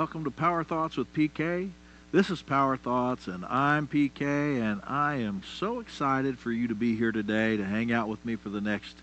Welcome 0.00 0.24
to 0.24 0.30
Power 0.30 0.64
Thoughts 0.64 0.96
with 0.96 1.12
PK. 1.12 1.68
This 2.10 2.30
is 2.30 2.40
Power 2.40 2.78
Thoughts 2.78 3.26
and 3.26 3.44
I'm 3.44 3.86
PK 3.86 4.22
and 4.22 4.80
I 4.86 5.16
am 5.16 5.42
so 5.58 5.80
excited 5.80 6.38
for 6.38 6.50
you 6.50 6.68
to 6.68 6.74
be 6.74 6.96
here 6.96 7.12
today 7.12 7.58
to 7.58 7.64
hang 7.66 7.92
out 7.92 8.08
with 8.08 8.24
me 8.24 8.36
for 8.36 8.48
the 8.48 8.62
next 8.62 8.96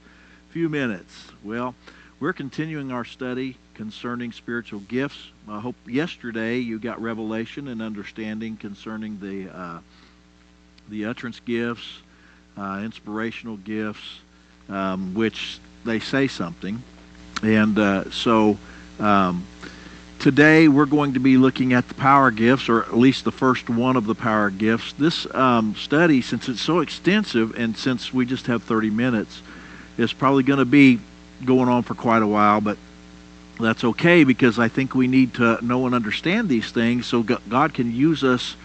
few 0.50 0.70
minutes. 0.70 1.14
Well, 1.44 1.76
we're 2.20 2.34
continuing 2.34 2.92
our 2.92 3.06
study 3.06 3.58
concerning 3.76 4.32
spiritual 4.32 4.80
gifts. 4.80 5.20
I 5.48 5.60
hope 5.60 5.76
yesterday 5.86 6.58
you 6.58 6.80
got 6.80 7.00
revelation 7.00 7.68
and 7.68 7.80
understanding 7.80 8.58
concerning 8.58 9.20
the 9.20 9.56
uh, 9.56 9.80
the 10.90 11.06
utterance 11.06 11.40
gifts, 11.42 12.02
uh, 12.58 12.82
inspirational 12.84 13.58
gifts, 13.58 14.20
um, 14.68 15.14
which 15.14 15.60
they 15.86 16.00
say 16.00 16.28
something. 16.28 16.82
And 17.44 17.78
uh, 17.78 18.10
so 18.10 18.58
um, 19.00 19.46
today 20.20 20.68
we're 20.68 20.86
going 20.86 21.14
to 21.14 21.20
be 21.20 21.38
looking 21.38 21.74
at 21.74 21.88
the 21.88 21.94
power 21.94 22.32
gifts, 22.32 22.70
or 22.70 22.84
at 22.84 22.98
least 22.98 23.24
the 23.24 23.32
first 23.32 23.70
one 23.70 23.96
of 23.96 24.06
the 24.06 24.16
power 24.16 24.50
gifts. 24.50 24.94
This 24.94 25.34
um, 25.36 25.76
study, 25.76 26.22
since 26.22 26.50
it's 26.50 26.62
so 26.62 26.80
extensive 26.80 27.58
and 27.58 27.78
since 27.78 28.14
we 28.14 28.26
just 28.26 28.48
have 28.48 28.64
30 28.64 28.90
minutes, 28.90 29.42
is 29.98 30.14
probably 30.14 30.44
going 30.44 30.60
to 30.60 30.66
be 30.66 31.00
going 31.46 31.70
on 31.70 31.84
for 31.84 31.96
quite 31.96 32.22
a 32.22 32.28
while, 32.28 32.62
but 32.62 32.78
that's 33.60 33.84
okay 33.84 34.24
because 34.24 34.60
I 34.60 34.68
think 34.68 34.94
we 34.94 35.08
need 35.08 35.36
to 35.36 35.64
know 35.66 35.86
and 35.86 35.96
understand 35.96 36.50
these 36.50 36.72
things 36.72 37.06
so 37.08 37.24
God 37.24 37.74
can 37.74 37.94
use 37.94 38.24
us 38.24 38.56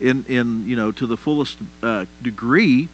in, 0.00 0.24
in 0.26 0.68
you 0.68 0.76
know, 0.76 0.92
to 0.92 1.06
the 1.06 1.16
fullest 1.16 1.58
uh, 1.82 2.06
degree 2.22 2.88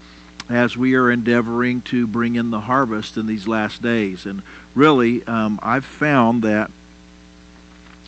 as 0.49 0.77
we 0.77 0.95
are 0.95 1.11
endeavoring 1.11 1.83
to 1.83 2.07
bring 2.07 2.37
in 2.37 2.51
the 2.51 2.61
harvest 2.61 3.17
in 3.17 3.27
these 3.27 3.49
last 3.49 3.83
days. 3.83 4.27
And 4.27 4.43
really, 4.75 5.25
um, 5.27 5.59
I've 5.63 5.85
found 5.85 6.43
that 6.43 6.71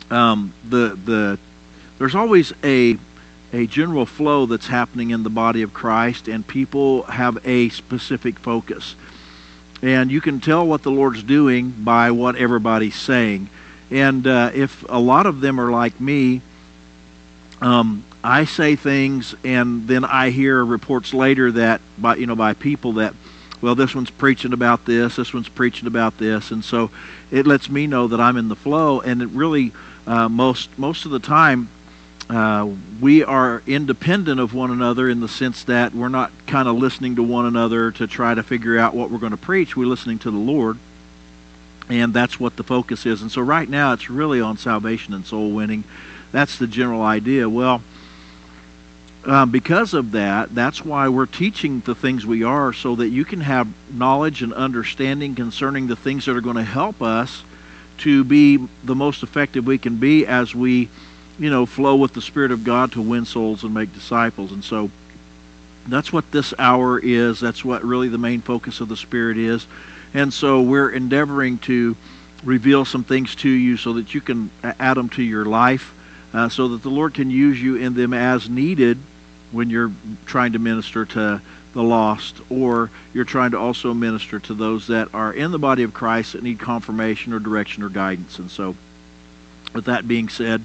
um, 0.09 0.53
the 0.67 0.97
the 1.03 1.39
there's 1.97 2.15
always 2.15 2.53
a 2.63 2.97
a 3.53 3.65
general 3.67 4.05
flow 4.05 4.45
that's 4.45 4.67
happening 4.67 5.11
in 5.11 5.23
the 5.23 5.29
body 5.29 5.61
of 5.61 5.73
Christ, 5.73 6.27
and 6.27 6.45
people 6.45 7.03
have 7.03 7.45
a 7.47 7.69
specific 7.69 8.37
focus. 8.39 8.95
And 9.81 10.11
you 10.11 10.21
can 10.21 10.39
tell 10.39 10.65
what 10.67 10.83
the 10.83 10.91
Lord's 10.91 11.23
doing 11.23 11.69
by 11.69 12.11
what 12.11 12.35
everybody's 12.35 12.95
saying. 12.95 13.49
And 13.89 14.25
uh, 14.27 14.51
if 14.53 14.83
a 14.89 14.99
lot 14.99 15.27
of 15.27 15.39
them 15.39 15.61
are 15.61 15.71
like 15.71 15.99
me, 16.01 16.41
um, 17.61 18.03
I 18.23 18.45
say 18.45 18.75
things, 18.75 19.35
and 19.43 19.87
then 19.87 20.03
I 20.03 20.29
hear 20.29 20.63
reports 20.63 21.13
later 21.13 21.51
that 21.53 21.81
by 21.97 22.15
you 22.15 22.25
know 22.25 22.35
by 22.35 22.53
people 22.53 22.93
that, 22.93 23.13
well, 23.61 23.75
this 23.75 23.95
one's 23.95 24.11
preaching 24.11 24.53
about 24.53 24.85
this, 24.85 25.15
this 25.15 25.33
one's 25.33 25.49
preaching 25.49 25.87
about 25.87 26.17
this, 26.17 26.51
and 26.51 26.63
so 26.63 26.91
it 27.31 27.47
lets 27.47 27.69
me 27.69 27.87
know 27.87 28.07
that 28.07 28.21
I'm 28.21 28.37
in 28.37 28.49
the 28.49 28.55
flow. 28.55 29.01
And 29.01 29.21
it 29.21 29.29
really, 29.29 29.71
uh, 30.05 30.29
most 30.29 30.69
most 30.77 31.05
of 31.05 31.11
the 31.11 31.19
time, 31.19 31.69
uh, 32.29 32.69
we 33.01 33.23
are 33.23 33.63
independent 33.65 34.39
of 34.39 34.53
one 34.53 34.69
another 34.69 35.09
in 35.09 35.21
the 35.21 35.27
sense 35.27 35.63
that 35.63 35.93
we're 35.95 36.09
not 36.09 36.31
kind 36.45 36.67
of 36.67 36.75
listening 36.75 37.15
to 37.15 37.23
one 37.23 37.45
another 37.45 37.91
to 37.91 38.05
try 38.05 38.35
to 38.35 38.43
figure 38.43 38.77
out 38.77 38.93
what 38.93 39.09
we're 39.09 39.17
going 39.17 39.31
to 39.31 39.37
preach. 39.37 39.75
We're 39.75 39.87
listening 39.87 40.19
to 40.19 40.31
the 40.31 40.37
Lord, 40.37 40.77
and 41.89 42.13
that's 42.13 42.39
what 42.39 42.57
the 42.57 42.63
focus 42.63 43.07
is. 43.07 43.23
And 43.23 43.31
so 43.31 43.41
right 43.41 43.67
now, 43.67 43.93
it's 43.93 44.09
really 44.09 44.39
on 44.39 44.57
salvation 44.57 45.15
and 45.15 45.25
soul 45.25 45.51
winning. 45.51 45.83
That's 46.31 46.59
the 46.59 46.67
general 46.67 47.01
idea. 47.01 47.49
Well 47.49 47.81
um, 49.27 49.51
because 49.51 49.93
of 49.93 50.13
that, 50.13 50.55
that's 50.55 50.85
why 50.85 51.09
we're 51.09 51.25
teaching 51.25 51.81
the 51.81 51.93
things 51.93 52.25
we 52.25 52.43
are 52.43 52.71
so 52.71 52.95
that 52.95 53.09
you 53.09 53.25
can 53.25 53.41
have 53.41 53.67
knowledge 53.91 54.41
and 54.41 54.53
understanding 54.53 55.35
concerning 55.35 55.87
the 55.87 55.97
things 55.97 56.25
that 56.25 56.37
are 56.37 56.41
going 56.41 56.55
to 56.55 56.63
help 56.63 57.01
us 57.01 57.43
to 57.97 58.23
be 58.23 58.57
the 58.85 58.95
most 58.95 59.23
effective 59.23 59.67
we 59.67 59.77
can 59.77 59.97
be 59.97 60.25
as 60.25 60.55
we, 60.55 60.87
you 61.39 61.49
know, 61.49 61.65
flow 61.65 61.97
with 61.97 62.13
the 62.13 62.21
Spirit 62.21 62.51
of 62.51 62.63
God 62.63 62.93
to 62.93 63.01
win 63.01 63.25
souls 63.25 63.65
and 63.65 63.73
make 63.73 63.93
disciples. 63.93 64.53
And 64.53 64.63
so 64.63 64.89
that's 65.89 66.13
what 66.13 66.31
this 66.31 66.53
hour 66.57 66.97
is. 66.97 67.41
That's 67.41 67.65
what 67.65 67.83
really 67.83 68.07
the 68.07 68.17
main 68.17 68.39
focus 68.39 68.79
of 68.79 68.87
the 68.87 68.95
Spirit 68.95 69.37
is. 69.37 69.67
And 70.13 70.33
so 70.33 70.61
we're 70.61 70.91
endeavoring 70.91 71.57
to 71.59 71.97
reveal 72.45 72.85
some 72.85 73.03
things 73.03 73.35
to 73.35 73.49
you 73.49 73.75
so 73.75 73.91
that 73.93 74.13
you 74.13 74.21
can 74.21 74.49
add 74.63 74.93
them 74.93 75.09
to 75.09 75.21
your 75.21 75.43
life, 75.43 75.93
uh, 76.33 76.47
so 76.47 76.69
that 76.69 76.81
the 76.81 76.89
Lord 76.89 77.13
can 77.13 77.29
use 77.29 77.61
you 77.61 77.75
in 77.75 77.93
them 77.93 78.13
as 78.13 78.49
needed 78.49 78.97
when 79.51 79.69
you're 79.69 79.91
trying 80.25 80.53
to 80.53 80.59
minister 80.59 81.05
to 81.05 81.41
the 81.73 81.83
lost, 81.83 82.41
or 82.49 82.89
you're 83.13 83.25
trying 83.25 83.51
to 83.51 83.59
also 83.59 83.93
minister 83.93 84.39
to 84.39 84.53
those 84.53 84.87
that 84.87 85.13
are 85.13 85.33
in 85.33 85.51
the 85.51 85.59
body 85.59 85.83
of 85.83 85.93
Christ 85.93 86.33
that 86.33 86.43
need 86.43 86.59
confirmation 86.59 87.33
or 87.33 87.39
direction 87.39 87.83
or 87.83 87.89
guidance. 87.89 88.39
And 88.39 88.49
so, 88.49 88.75
with 89.73 89.85
that 89.85 90.07
being 90.07 90.29
said, 90.29 90.63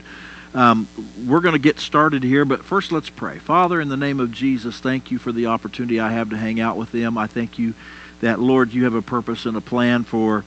um, 0.55 0.87
we're 1.27 1.41
going 1.41 1.55
to 1.55 1.59
get 1.59 1.81
started 1.81 2.23
here, 2.23 2.45
but 2.45 2.65
first 2.65 2.93
let's 2.93 3.09
pray. 3.09 3.39
Father, 3.39 3.81
in 3.81 3.89
the 3.89 3.97
name 3.97 4.21
of 4.21 4.33
Jesus, 4.33 4.79
thank 4.81 5.11
you 5.11 5.19
for 5.19 5.33
the 5.33 5.47
opportunity 5.47 5.99
I 5.99 6.13
have 6.13 6.31
to 6.31 6.37
hang 6.37 6.61
out 6.61 6.77
with 6.77 6.93
them. 6.93 7.17
I 7.17 7.27
thank 7.27 7.59
you 7.59 7.75
that, 8.21 8.39
Lord, 8.39 8.73
you 8.73 8.85
have 8.85 8.95
a 8.95 9.03
purpose 9.03 9.47
and 9.47 9.57
a 9.57 9.61
plan 9.61 10.05
for 10.05 10.45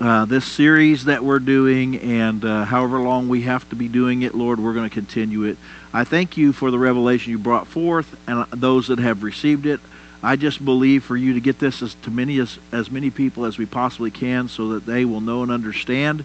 uh, 0.00 0.26
this 0.26 0.44
series 0.44 1.06
that 1.06 1.24
we're 1.24 1.40
doing, 1.40 1.98
and 1.98 2.44
uh, 2.44 2.64
however 2.64 3.00
long 3.00 3.28
we 3.28 3.42
have 3.42 3.68
to 3.70 3.76
be 3.76 3.88
doing 3.88 4.22
it, 4.22 4.34
Lord, 4.34 4.60
we're 4.60 4.74
going 4.74 4.88
to 4.88 4.94
continue 4.94 5.42
it. 5.44 5.58
I 5.92 6.04
thank 6.04 6.36
you 6.36 6.52
for 6.52 6.70
the 6.70 6.78
revelation 6.78 7.30
you 7.30 7.38
brought 7.38 7.66
forth 7.66 8.14
and 8.28 8.44
those 8.50 8.88
that 8.88 8.98
have 8.98 9.22
received 9.22 9.66
it. 9.66 9.80
I 10.22 10.36
just 10.36 10.64
believe 10.64 11.04
for 11.04 11.16
you 11.16 11.34
to 11.34 11.40
get 11.40 11.58
this 11.58 11.80
as 11.80 11.94
to 12.02 12.10
many 12.10 12.38
as, 12.40 12.58
as 12.72 12.90
many 12.90 13.10
people 13.10 13.44
as 13.44 13.56
we 13.56 13.66
possibly 13.66 14.10
can 14.10 14.48
so 14.48 14.70
that 14.70 14.84
they 14.84 15.04
will 15.04 15.20
know 15.20 15.42
and 15.42 15.52
understand 15.52 16.24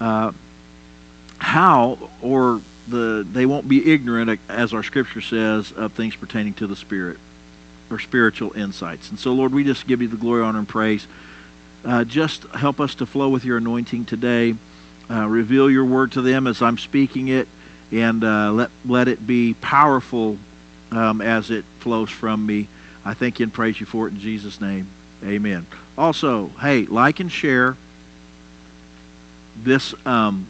uh, 0.00 0.32
how 1.38 2.10
or 2.22 2.60
the 2.88 3.26
they 3.30 3.44
won't 3.44 3.68
be 3.68 3.92
ignorant 3.92 4.40
as 4.48 4.72
our 4.72 4.82
scripture 4.82 5.20
says 5.20 5.72
of 5.72 5.92
things 5.92 6.16
pertaining 6.16 6.54
to 6.54 6.66
the 6.66 6.76
spirit 6.76 7.18
or 7.90 7.98
spiritual 7.98 8.56
insights. 8.56 9.10
And 9.10 9.18
so 9.18 9.32
Lord, 9.32 9.52
we 9.52 9.62
just 9.62 9.86
give 9.86 10.00
you 10.00 10.08
the 10.08 10.16
glory, 10.16 10.42
honor, 10.42 10.60
and 10.60 10.68
praise. 10.68 11.06
Uh, 11.84 12.04
just 12.04 12.42
help 12.44 12.80
us 12.80 12.96
to 12.96 13.06
flow 13.06 13.28
with 13.28 13.44
your 13.44 13.58
anointing 13.58 14.06
today. 14.06 14.54
Uh, 15.10 15.26
reveal 15.26 15.70
your 15.70 15.84
word 15.84 16.12
to 16.12 16.22
them 16.22 16.46
as 16.46 16.60
I'm 16.60 16.76
speaking 16.76 17.28
it, 17.28 17.48
and 17.92 18.22
uh, 18.24 18.52
let 18.52 18.70
let 18.84 19.08
it 19.08 19.26
be 19.26 19.54
powerful 19.54 20.38
um, 20.90 21.20
as 21.20 21.50
it 21.50 21.64
flows 21.80 22.10
from 22.10 22.44
me. 22.44 22.68
I 23.04 23.14
thank 23.14 23.38
you 23.38 23.44
and 23.44 23.52
praise 23.52 23.80
you 23.80 23.86
for 23.86 24.06
it 24.06 24.12
in 24.12 24.20
Jesus' 24.20 24.60
name. 24.60 24.88
Amen. 25.24 25.66
Also, 25.96 26.48
hey, 26.60 26.86
like 26.86 27.20
and 27.20 27.30
share 27.30 27.76
this 29.56 29.94
um, 30.06 30.46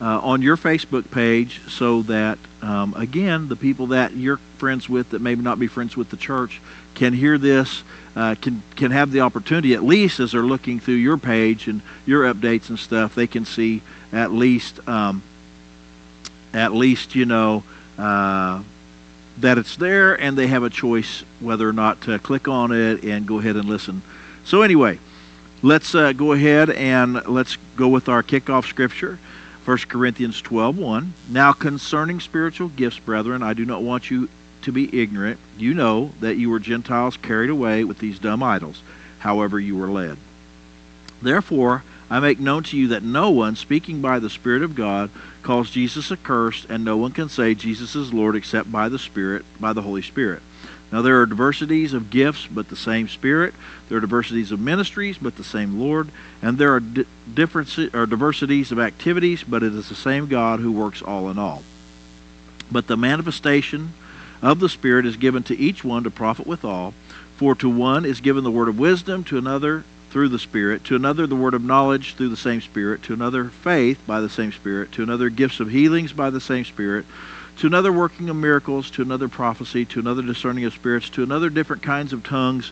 uh, 0.00 0.20
on 0.20 0.42
your 0.42 0.56
Facebook 0.56 1.10
page 1.10 1.60
so 1.68 2.02
that, 2.02 2.38
um, 2.62 2.94
again, 2.96 3.48
the 3.48 3.56
people 3.56 3.88
that 3.88 4.14
you're 4.14 4.38
friends 4.58 4.88
with 4.88 5.10
that 5.10 5.20
maybe 5.20 5.42
not 5.42 5.58
be 5.58 5.66
friends 5.66 5.96
with 5.96 6.10
the 6.10 6.16
church 6.16 6.60
can 6.94 7.12
hear 7.12 7.38
this, 7.38 7.82
uh, 8.16 8.34
can 8.40 8.62
can 8.76 8.90
have 8.90 9.10
the 9.10 9.20
opportunity 9.20 9.74
at 9.74 9.82
least 9.82 10.20
as 10.20 10.32
they're 10.32 10.42
looking 10.42 10.80
through 10.80 10.94
your 10.94 11.16
page 11.16 11.68
and 11.68 11.80
your 12.06 12.32
updates 12.32 12.68
and 12.68 12.78
stuff, 12.78 13.14
they 13.14 13.26
can 13.26 13.44
see 13.44 13.82
at 14.12 14.32
least 14.32 14.86
um, 14.88 15.22
at 16.54 16.72
least 16.72 17.14
you 17.14 17.26
know 17.26 17.62
uh, 17.98 18.62
that 19.38 19.58
it's 19.58 19.76
there 19.76 20.18
and 20.20 20.38
they 20.38 20.46
have 20.46 20.62
a 20.62 20.70
choice 20.70 21.24
whether 21.40 21.68
or 21.68 21.72
not 21.72 22.00
to 22.02 22.18
click 22.18 22.48
on 22.48 22.72
it 22.72 23.04
and 23.04 23.26
go 23.26 23.38
ahead 23.38 23.56
and 23.56 23.68
listen. 23.68 24.02
So, 24.44 24.62
anyway, 24.62 24.98
let's 25.62 25.94
uh, 25.94 26.12
go 26.12 26.32
ahead 26.32 26.70
and 26.70 27.26
let's 27.26 27.56
go 27.76 27.88
with 27.88 28.08
our 28.08 28.22
kickoff 28.22 28.66
scripture. 28.66 29.18
1 29.64 29.78
Corinthians 29.88 30.42
12 30.42 30.78
1. 30.78 31.14
Now, 31.30 31.52
concerning 31.52 32.20
spiritual 32.20 32.68
gifts, 32.68 32.98
brethren, 32.98 33.42
I 33.42 33.54
do 33.54 33.64
not 33.64 33.82
want 33.82 34.10
you 34.10 34.28
to 34.62 34.72
be 34.72 35.00
ignorant. 35.00 35.40
You 35.56 35.74
know 35.74 36.12
that 36.20 36.36
you 36.36 36.50
were 36.50 36.58
Gentiles 36.58 37.16
carried 37.16 37.50
away 37.50 37.84
with 37.84 37.98
these 37.98 38.18
dumb 38.18 38.42
idols, 38.42 38.82
however 39.18 39.58
you 39.58 39.76
were 39.76 39.88
led. 39.88 40.18
Therefore, 41.22 41.82
I 42.14 42.20
make 42.20 42.38
known 42.38 42.62
to 42.62 42.76
you 42.76 42.86
that 42.88 43.02
no 43.02 43.30
one, 43.30 43.56
speaking 43.56 44.00
by 44.00 44.20
the 44.20 44.30
Spirit 44.30 44.62
of 44.62 44.76
God, 44.76 45.10
calls 45.42 45.68
Jesus 45.68 46.12
accursed, 46.12 46.64
and 46.70 46.84
no 46.84 46.96
one 46.96 47.10
can 47.10 47.28
say 47.28 47.56
Jesus 47.56 47.96
is 47.96 48.14
Lord 48.14 48.36
except 48.36 48.70
by 48.70 48.88
the 48.88 49.00
Spirit, 49.00 49.44
by 49.58 49.72
the 49.72 49.82
Holy 49.82 50.00
Spirit. 50.00 50.40
Now 50.92 51.02
there 51.02 51.20
are 51.20 51.26
diversities 51.26 51.92
of 51.92 52.10
gifts, 52.10 52.46
but 52.46 52.68
the 52.68 52.76
same 52.76 53.08
Spirit. 53.08 53.52
There 53.88 53.98
are 53.98 54.00
diversities 54.00 54.52
of 54.52 54.60
ministries, 54.60 55.18
but 55.18 55.34
the 55.34 55.42
same 55.42 55.80
Lord. 55.80 56.08
And 56.40 56.56
there 56.56 56.72
are 56.74 56.78
di- 56.78 57.04
differences 57.34 57.92
or 57.92 58.06
diversities 58.06 58.70
of 58.70 58.78
activities, 58.78 59.42
but 59.42 59.64
it 59.64 59.74
is 59.74 59.88
the 59.88 59.96
same 59.96 60.28
God 60.28 60.60
who 60.60 60.70
works 60.70 61.02
all 61.02 61.30
in 61.30 61.38
all. 61.40 61.64
But 62.70 62.86
the 62.86 62.96
manifestation 62.96 63.92
of 64.40 64.60
the 64.60 64.68
Spirit 64.68 65.04
is 65.04 65.16
given 65.16 65.42
to 65.42 65.58
each 65.58 65.82
one 65.82 66.04
to 66.04 66.12
profit 66.12 66.46
withal. 66.46 66.94
For 67.38 67.56
to 67.56 67.68
one 67.68 68.04
is 68.04 68.20
given 68.20 68.44
the 68.44 68.52
word 68.52 68.68
of 68.68 68.78
wisdom, 68.78 69.24
to 69.24 69.36
another 69.36 69.82
through 70.14 70.28
the 70.28 70.38
Spirit, 70.38 70.84
to 70.84 70.94
another 70.94 71.26
the 71.26 71.34
word 71.34 71.54
of 71.54 71.64
knowledge 71.64 72.14
through 72.14 72.28
the 72.28 72.36
same 72.36 72.60
Spirit, 72.60 73.02
to 73.02 73.12
another 73.12 73.46
faith 73.46 73.98
by 74.06 74.20
the 74.20 74.28
same 74.28 74.52
Spirit, 74.52 74.92
to 74.92 75.02
another 75.02 75.28
gifts 75.28 75.58
of 75.58 75.68
healings 75.68 76.12
by 76.12 76.30
the 76.30 76.40
same 76.40 76.64
Spirit, 76.64 77.04
to 77.56 77.66
another 77.66 77.92
working 77.92 78.30
of 78.30 78.36
miracles, 78.36 78.92
to 78.92 79.02
another 79.02 79.26
prophecy, 79.28 79.84
to 79.84 79.98
another 79.98 80.22
discerning 80.22 80.64
of 80.64 80.72
spirits, 80.72 81.10
to 81.10 81.24
another 81.24 81.50
different 81.50 81.82
kinds 81.82 82.12
of 82.12 82.22
tongues, 82.22 82.70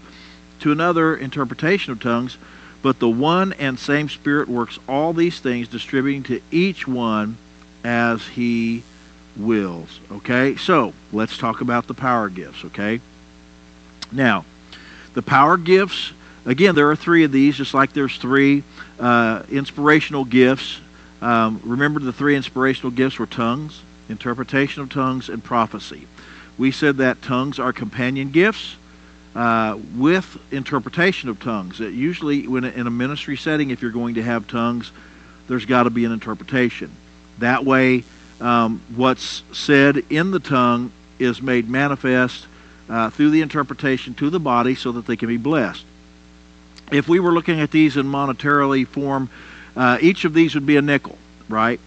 to 0.61 0.71
another 0.71 1.17
interpretation 1.17 1.91
of 1.91 1.99
tongues. 1.99 2.39
But 2.81 3.01
the 3.01 3.09
one 3.09 3.55
and 3.55 3.77
same 3.77 4.09
Spirit 4.09 4.49
works 4.49 4.79
all 4.89 5.13
these 5.13 5.41
things, 5.41 5.67
distributing 5.67 6.23
to 6.25 6.41
each 6.53 6.87
one 6.87 7.37
as 7.83 8.25
he 8.25 8.85
wills. 9.37 9.99
Okay? 10.13 10.55
So, 10.55 10.93
let's 11.13 11.37
talk 11.37 11.61
about 11.61 11.89
the 11.89 11.95
power 11.95 12.29
gifts, 12.29 12.65
okay? 12.67 13.01
Now, 14.13 14.45
the 15.15 15.23
power 15.23 15.57
gifts 15.57 16.13
Again, 16.45 16.75
there 16.75 16.91
are 16.91 16.97
three 16.97 17.23
of 17.23 17.31
these, 17.31 17.57
just 17.57 17.73
like 17.73 17.93
there's 17.93 18.17
three 18.17 18.65
uh, 18.99 19.45
inspirational 19.51 20.25
gifts. 20.25 20.81
Um, 21.21 21.61
remember, 21.65 22.01
the 22.01 22.13
three 22.13 22.35
inspirational 22.35 22.91
gifts 22.91 23.19
were 23.19 23.27
tongues, 23.27 23.81
interpretation 24.09 24.83
of 24.83 24.91
tongues, 24.91 25.29
and 25.29 25.43
prophecy. 25.43 26.09
We 26.59 26.73
said 26.73 26.97
that 26.97 27.23
tongues 27.23 27.61
are 27.61 27.73
companion 27.73 28.33
gifts 28.33 28.75
uh, 29.37 29.79
with 29.95 30.37
interpretation 30.51 31.29
of 31.29 31.39
tongues. 31.39 31.81
It 31.81 31.93
usually, 31.93 32.49
when 32.49 32.65
in 32.65 32.89
a 32.89 32.91
ministry 32.91 33.37
setting, 33.37 33.71
if 33.71 33.81
you're 33.81 33.93
going 33.93 34.15
to 34.15 34.23
have 34.23 34.49
tongues, 34.49 34.91
there's 35.47 35.65
got 35.65 35.85
to 35.85 35.91
be 35.91 36.05
an 36.05 36.13
interpretation. 36.13 36.91
That 37.39 37.65
way, 37.65 38.03
um, 38.41 38.83
what's 38.97 39.45
said 39.53 40.03
in 40.11 40.33
the 40.33 40.41
tongue 40.41 40.91
is 41.21 41.41
made 41.41 41.69
manifest 41.69 42.47
uh, 42.89 43.11
through 43.11 43.31
the 43.31 43.43
interpretation 43.43 44.15
to 44.15 44.29
the 44.29 44.41
body 44.41 44.75
so 44.75 44.91
that 44.93 45.07
they 45.07 45.15
can 45.15 45.29
be 45.29 45.37
blessed 45.37 45.85
if 46.93 47.09
we 47.09 47.21
were 47.21 47.33
looking 47.33 47.61
at 47.61 47.71
these 47.71 47.97
in 47.97 48.07
monetarily 48.07 48.87
form, 48.87 49.31
uh, 49.77 49.99
each 50.01 50.25
of 50.25 50.35
these 50.35 50.55
would 50.55 50.67
be 50.67 50.77
a 50.77 50.83
nickel, 50.83 51.19
right? 51.49 51.81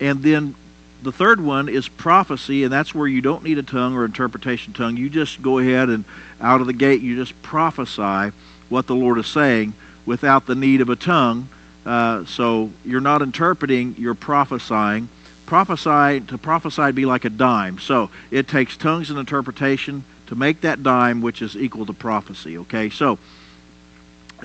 And 0.00 0.22
then 0.22 0.54
the 1.02 1.12
third 1.12 1.40
one 1.40 1.68
is 1.68 1.88
prophecy, 1.88 2.64
and 2.64 2.72
that's 2.72 2.94
where 2.94 3.06
you 3.06 3.20
don't 3.20 3.42
need 3.42 3.58
a 3.58 3.62
tongue 3.62 3.94
or 3.94 4.04
interpretation 4.04 4.72
tongue. 4.72 4.96
You 4.96 5.10
just 5.10 5.42
go 5.42 5.58
ahead 5.58 5.88
and 5.88 6.04
out 6.40 6.60
of 6.60 6.66
the 6.66 6.72
gate, 6.72 7.02
you 7.02 7.16
just 7.16 7.40
prophesy 7.42 8.34
what 8.68 8.86
the 8.86 8.94
Lord 8.94 9.18
is 9.18 9.26
saying 9.26 9.74
without 10.06 10.46
the 10.46 10.54
need 10.54 10.80
of 10.80 10.88
a 10.88 10.96
tongue. 10.96 11.48
Uh, 11.84 12.24
so 12.24 12.70
you're 12.84 13.00
not 13.00 13.20
interpreting, 13.22 13.94
you're 13.98 14.14
prophesying. 14.14 15.08
Prophesy 15.46 16.24
to 16.26 16.38
prophesy 16.38 16.92
be 16.92 17.04
like 17.04 17.26
a 17.26 17.30
dime. 17.30 17.78
So 17.78 18.08
it 18.30 18.48
takes 18.48 18.76
tongues 18.76 19.10
and 19.10 19.18
interpretation 19.18 20.04
to 20.28 20.34
make 20.34 20.62
that 20.62 20.82
dime, 20.82 21.20
which 21.20 21.42
is 21.42 21.54
equal 21.54 21.84
to 21.84 21.92
prophecy. 21.92 22.56
Okay, 22.58 22.88
so 22.88 23.18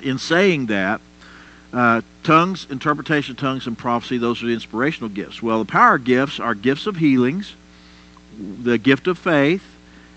in 0.01 0.17
saying 0.17 0.67
that, 0.67 1.01
uh, 1.71 2.01
tongues, 2.23 2.65
interpretation 2.69 3.33
of 3.33 3.37
tongues, 3.37 3.67
and 3.67 3.77
prophecy, 3.77 4.17
those 4.17 4.41
are 4.41 4.47
the 4.47 4.53
inspirational 4.53 5.09
gifts. 5.09 5.41
Well, 5.41 5.59
the 5.59 5.71
power 5.71 5.97
gifts 5.97 6.39
are 6.39 6.55
gifts 6.55 6.87
of 6.87 6.97
healings, 6.97 7.53
the 8.61 8.77
gift 8.77 9.07
of 9.07 9.17
faith, 9.17 9.63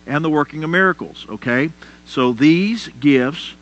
and 0.06 0.24
the 0.24 0.30
working 0.30 0.64
of 0.64 0.70
miracles. 0.70 1.26
Okay? 1.28 1.70
So 2.06 2.32
these 2.32 2.88
gifts 3.00 3.54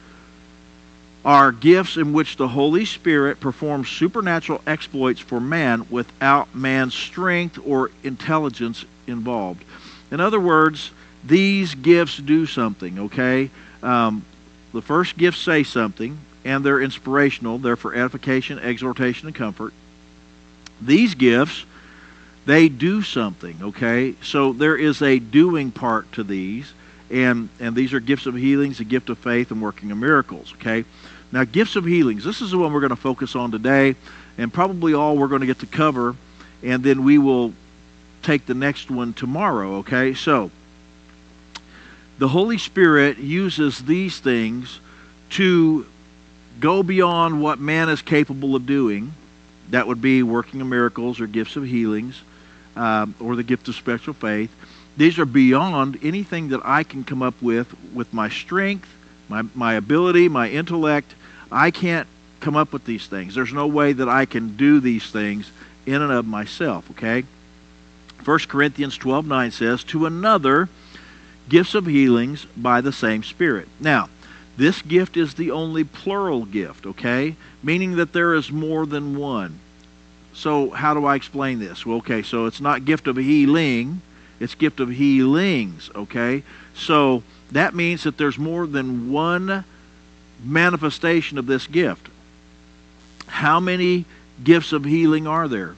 are 1.24 1.52
gifts 1.52 1.96
in 1.96 2.12
which 2.12 2.36
the 2.36 2.48
Holy 2.48 2.84
Spirit 2.84 3.40
performs 3.40 3.88
supernatural 3.88 4.62
exploits 4.66 5.20
for 5.20 5.38
man 5.40 5.86
without 5.90 6.54
man's 6.54 6.94
strength 6.94 7.58
or 7.64 7.90
intelligence 8.02 8.84
involved. 9.06 9.62
In 10.10 10.20
other 10.20 10.40
words, 10.40 10.90
these 11.24 11.74
gifts 11.74 12.16
do 12.16 12.46
something, 12.46 12.98
okay? 13.00 13.50
Um, 13.82 14.24
the 14.72 14.82
first 14.82 15.16
gifts 15.16 15.38
say 15.38 15.62
something, 15.62 16.18
and 16.44 16.64
they're 16.64 16.80
inspirational. 16.80 17.58
They're 17.58 17.76
for 17.76 17.94
edification, 17.94 18.58
exhortation, 18.58 19.26
and 19.26 19.34
comfort. 19.34 19.72
These 20.80 21.14
gifts, 21.14 21.64
they 22.46 22.68
do 22.68 23.02
something, 23.02 23.56
okay? 23.62 24.14
So 24.22 24.52
there 24.52 24.76
is 24.76 25.02
a 25.02 25.18
doing 25.18 25.70
part 25.70 26.10
to 26.12 26.24
these, 26.24 26.72
and, 27.10 27.48
and 27.58 27.74
these 27.74 27.92
are 27.92 28.00
gifts 28.00 28.26
of 28.26 28.34
healings, 28.34 28.80
a 28.80 28.84
gift 28.84 29.10
of 29.10 29.18
faith, 29.18 29.50
and 29.50 29.60
working 29.60 29.90
of 29.90 29.98
miracles, 29.98 30.54
okay? 30.54 30.84
Now, 31.32 31.44
gifts 31.44 31.76
of 31.76 31.84
healings, 31.84 32.24
this 32.24 32.40
is 32.40 32.50
the 32.50 32.58
one 32.58 32.72
we're 32.72 32.80
going 32.80 32.90
to 32.90 32.96
focus 32.96 33.36
on 33.36 33.50
today, 33.50 33.94
and 34.38 34.52
probably 34.52 34.94
all 34.94 35.16
we're 35.16 35.28
going 35.28 35.42
to 35.42 35.46
get 35.46 35.58
to 35.60 35.66
cover, 35.66 36.16
and 36.62 36.82
then 36.82 37.04
we 37.04 37.18
will 37.18 37.52
take 38.22 38.46
the 38.46 38.54
next 38.54 38.90
one 38.90 39.12
tomorrow, 39.12 39.76
okay? 39.76 40.14
So, 40.14 40.50
the 42.20 42.28
Holy 42.28 42.58
Spirit 42.58 43.16
uses 43.16 43.78
these 43.78 44.20
things 44.20 44.78
to 45.30 45.86
go 46.60 46.82
beyond 46.82 47.40
what 47.40 47.58
man 47.58 47.88
is 47.88 48.02
capable 48.02 48.54
of 48.54 48.66
doing. 48.66 49.14
That 49.70 49.86
would 49.86 50.02
be 50.02 50.22
working 50.22 50.60
of 50.60 50.66
miracles 50.66 51.18
or 51.18 51.26
gifts 51.26 51.56
of 51.56 51.64
healings 51.64 52.20
um, 52.76 53.14
or 53.20 53.36
the 53.36 53.42
gift 53.42 53.68
of 53.68 53.74
special 53.74 54.12
faith. 54.12 54.50
These 54.98 55.18
are 55.18 55.24
beyond 55.24 55.98
anything 56.02 56.50
that 56.50 56.60
I 56.62 56.82
can 56.82 57.04
come 57.04 57.22
up 57.22 57.40
with 57.40 57.74
with 57.94 58.12
my 58.12 58.28
strength, 58.28 58.88
my, 59.30 59.40
my 59.54 59.74
ability, 59.74 60.28
my 60.28 60.50
intellect. 60.50 61.14
I 61.50 61.70
can't 61.70 62.06
come 62.40 62.54
up 62.54 62.74
with 62.74 62.84
these 62.84 63.06
things. 63.06 63.34
There's 63.34 63.54
no 63.54 63.66
way 63.66 63.94
that 63.94 64.10
I 64.10 64.26
can 64.26 64.58
do 64.58 64.78
these 64.80 65.10
things 65.10 65.50
in 65.86 66.02
and 66.02 66.12
of 66.12 66.26
myself, 66.26 66.90
okay? 66.90 67.24
1 68.26 68.38
Corinthians 68.40 68.98
12 68.98 69.26
9 69.26 69.50
says, 69.52 69.84
To 69.84 70.04
another, 70.04 70.68
gifts 71.48 71.74
of 71.74 71.86
healings 71.86 72.46
by 72.56 72.80
the 72.80 72.92
same 72.92 73.22
Spirit. 73.22 73.68
Now, 73.80 74.08
this 74.56 74.82
gift 74.82 75.16
is 75.16 75.34
the 75.34 75.52
only 75.52 75.84
plural 75.84 76.44
gift, 76.44 76.86
okay? 76.86 77.34
Meaning 77.62 77.96
that 77.96 78.12
there 78.12 78.34
is 78.34 78.52
more 78.52 78.86
than 78.86 79.16
one. 79.16 79.58
So, 80.32 80.70
how 80.70 80.94
do 80.94 81.06
I 81.06 81.16
explain 81.16 81.58
this? 81.58 81.84
Well, 81.84 81.98
okay, 81.98 82.22
so 82.22 82.46
it's 82.46 82.60
not 82.60 82.84
gift 82.84 83.06
of 83.06 83.16
healing, 83.16 84.00
it's 84.38 84.54
gift 84.54 84.80
of 84.80 84.90
healings, 84.90 85.90
okay? 85.94 86.42
So, 86.74 87.22
that 87.52 87.74
means 87.74 88.04
that 88.04 88.16
there's 88.16 88.38
more 88.38 88.66
than 88.66 89.10
one 89.10 89.64
manifestation 90.44 91.38
of 91.38 91.46
this 91.46 91.66
gift. 91.66 92.08
How 93.26 93.60
many 93.60 94.04
gifts 94.42 94.72
of 94.72 94.84
healing 94.84 95.26
are 95.26 95.48
there? 95.48 95.74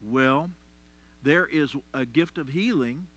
Well, 0.00 0.50
there 1.22 1.46
is 1.46 1.74
a 1.92 2.06
gift 2.06 2.38
of 2.38 2.48
healing 2.48 3.08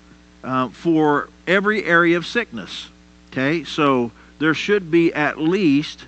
uh, 0.42 0.68
for 0.70 1.28
every 1.46 1.84
area 1.84 2.16
of 2.16 2.26
sickness. 2.26 2.88
Okay, 3.30 3.64
so 3.64 4.10
there 4.38 4.54
should 4.54 4.90
be 4.90 5.12
at 5.14 5.38
least 5.38 6.04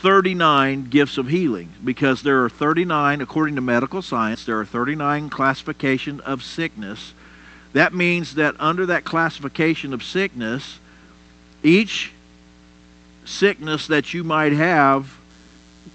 39 0.00 0.88
gifts 0.88 1.18
of 1.18 1.28
healing 1.28 1.68
because 1.84 2.22
there 2.22 2.44
are 2.44 2.48
39, 2.48 3.20
according 3.20 3.54
to 3.54 3.60
medical 3.60 4.02
science, 4.02 4.44
there 4.44 4.58
are 4.58 4.64
39 4.64 5.28
classification 5.28 6.20
of 6.20 6.42
sickness. 6.42 7.14
That 7.72 7.94
means 7.94 8.34
that 8.34 8.56
under 8.58 8.86
that 8.86 9.04
classification 9.04 9.94
of 9.94 10.02
sickness, 10.02 10.78
each 11.62 12.12
sickness 13.24 13.86
that 13.86 14.12
you 14.12 14.24
might 14.24 14.52
have 14.52 15.16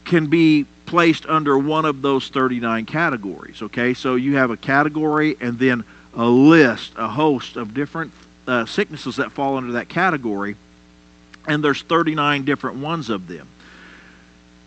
can 0.05 0.27
be 0.27 0.65
placed 0.85 1.25
under 1.25 1.57
one 1.57 1.85
of 1.85 2.01
those 2.01 2.29
39 2.29 2.85
categories. 2.85 3.61
Okay, 3.61 3.93
so 3.93 4.15
you 4.15 4.37
have 4.37 4.51
a 4.51 4.57
category 4.57 5.35
and 5.41 5.59
then 5.59 5.83
a 6.15 6.25
list, 6.25 6.93
a 6.95 7.07
host 7.07 7.57
of 7.57 7.73
different 7.73 8.13
uh, 8.47 8.65
sicknesses 8.65 9.17
that 9.17 9.31
fall 9.31 9.57
under 9.57 9.73
that 9.73 9.89
category, 9.89 10.55
and 11.47 11.63
there's 11.63 11.81
39 11.81 12.45
different 12.45 12.77
ones 12.77 13.09
of 13.09 13.27
them. 13.27 13.47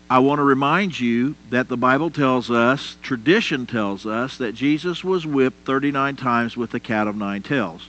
I 0.09 0.19
want 0.19 0.39
to 0.39 0.43
remind 0.43 0.99
you 0.99 1.35
that 1.51 1.69
the 1.69 1.77
Bible 1.77 2.09
tells 2.09 2.51
us, 2.51 2.97
tradition 3.01 3.65
tells 3.65 4.05
us, 4.05 4.37
that 4.37 4.53
Jesus 4.53 5.03
was 5.03 5.25
whipped 5.25 5.65
39 5.65 6.17
times 6.17 6.57
with 6.57 6.71
the 6.71 6.81
cat 6.81 7.07
of 7.07 7.15
nine 7.15 7.43
tails. 7.43 7.87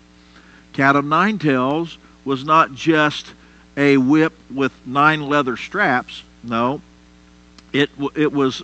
cat 0.72 0.94
of 0.94 1.04
nine 1.04 1.38
tails 1.38 1.98
was 2.24 2.44
not 2.44 2.74
just 2.74 3.32
a 3.76 3.96
whip 3.96 4.32
with 4.50 4.72
nine 4.86 5.22
leather 5.22 5.56
straps. 5.56 6.22
No, 6.44 6.80
it 7.72 7.90
it 8.14 8.32
was 8.32 8.62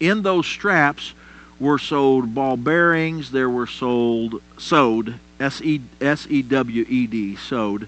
in 0.00 0.22
those 0.22 0.46
straps 0.46 1.14
were 1.62 1.78
sold 1.78 2.34
ball 2.34 2.56
bearings. 2.56 3.30
There 3.30 3.48
were 3.48 3.68
sold 3.68 4.42
sewed 4.58 5.14
S 5.38 5.62
E 5.62 5.80
S 6.00 6.26
E 6.28 6.42
W 6.42 6.84
E 6.88 7.06
D 7.06 7.36
sewed 7.36 7.86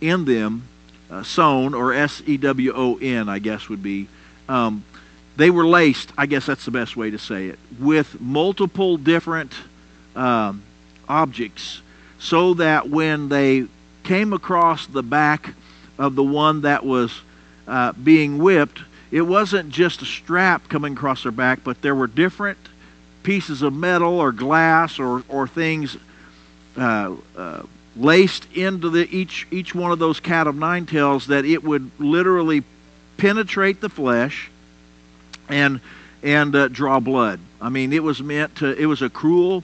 in 0.00 0.24
them, 0.24 0.62
uh, 1.10 1.24
sewn 1.24 1.74
or 1.74 1.92
S 1.92 2.22
E 2.24 2.36
W 2.36 2.72
O 2.74 2.96
N 2.98 3.28
I 3.28 3.40
guess 3.40 3.68
would 3.68 3.82
be. 3.82 4.06
Um, 4.48 4.84
they 5.36 5.50
were 5.50 5.66
laced. 5.66 6.12
I 6.16 6.26
guess 6.26 6.46
that's 6.46 6.64
the 6.64 6.70
best 6.70 6.96
way 6.96 7.10
to 7.10 7.18
say 7.18 7.48
it 7.48 7.58
with 7.80 8.20
multiple 8.20 8.96
different 8.96 9.52
um, 10.14 10.62
objects, 11.08 11.82
so 12.20 12.54
that 12.54 12.88
when 12.88 13.28
they 13.28 13.66
came 14.04 14.32
across 14.32 14.86
the 14.86 15.02
back 15.02 15.54
of 15.98 16.14
the 16.14 16.22
one 16.22 16.60
that 16.60 16.86
was 16.86 17.20
uh, 17.66 17.92
being 17.92 18.38
whipped, 18.38 18.80
it 19.10 19.22
wasn't 19.22 19.70
just 19.70 20.00
a 20.02 20.04
strap 20.06 20.68
coming 20.68 20.92
across 20.92 21.24
their 21.24 21.32
back, 21.32 21.64
but 21.64 21.82
there 21.82 21.94
were 21.94 22.06
different 22.06 22.58
pieces 23.22 23.62
of 23.62 23.72
metal 23.72 24.18
or 24.18 24.32
glass 24.32 24.98
or, 24.98 25.22
or 25.28 25.46
things 25.46 25.96
uh, 26.76 27.14
uh, 27.36 27.62
laced 27.96 28.46
into 28.54 28.88
the, 28.88 29.08
each, 29.14 29.46
each 29.50 29.74
one 29.74 29.92
of 29.92 29.98
those 29.98 30.20
cat 30.20 30.46
of 30.46 30.56
nine 30.56 30.86
tails 30.86 31.26
that 31.26 31.44
it 31.44 31.62
would 31.62 31.90
literally 31.98 32.62
penetrate 33.16 33.80
the 33.80 33.88
flesh 33.88 34.50
and, 35.48 35.80
and 36.22 36.54
uh, 36.54 36.68
draw 36.68 37.00
blood. 37.00 37.40
I 37.60 37.68
mean, 37.68 37.92
it 37.92 38.02
was 38.02 38.22
meant 38.22 38.56
to, 38.56 38.72
it 38.80 38.86
was 38.86 39.02
a 39.02 39.10
cruel 39.10 39.62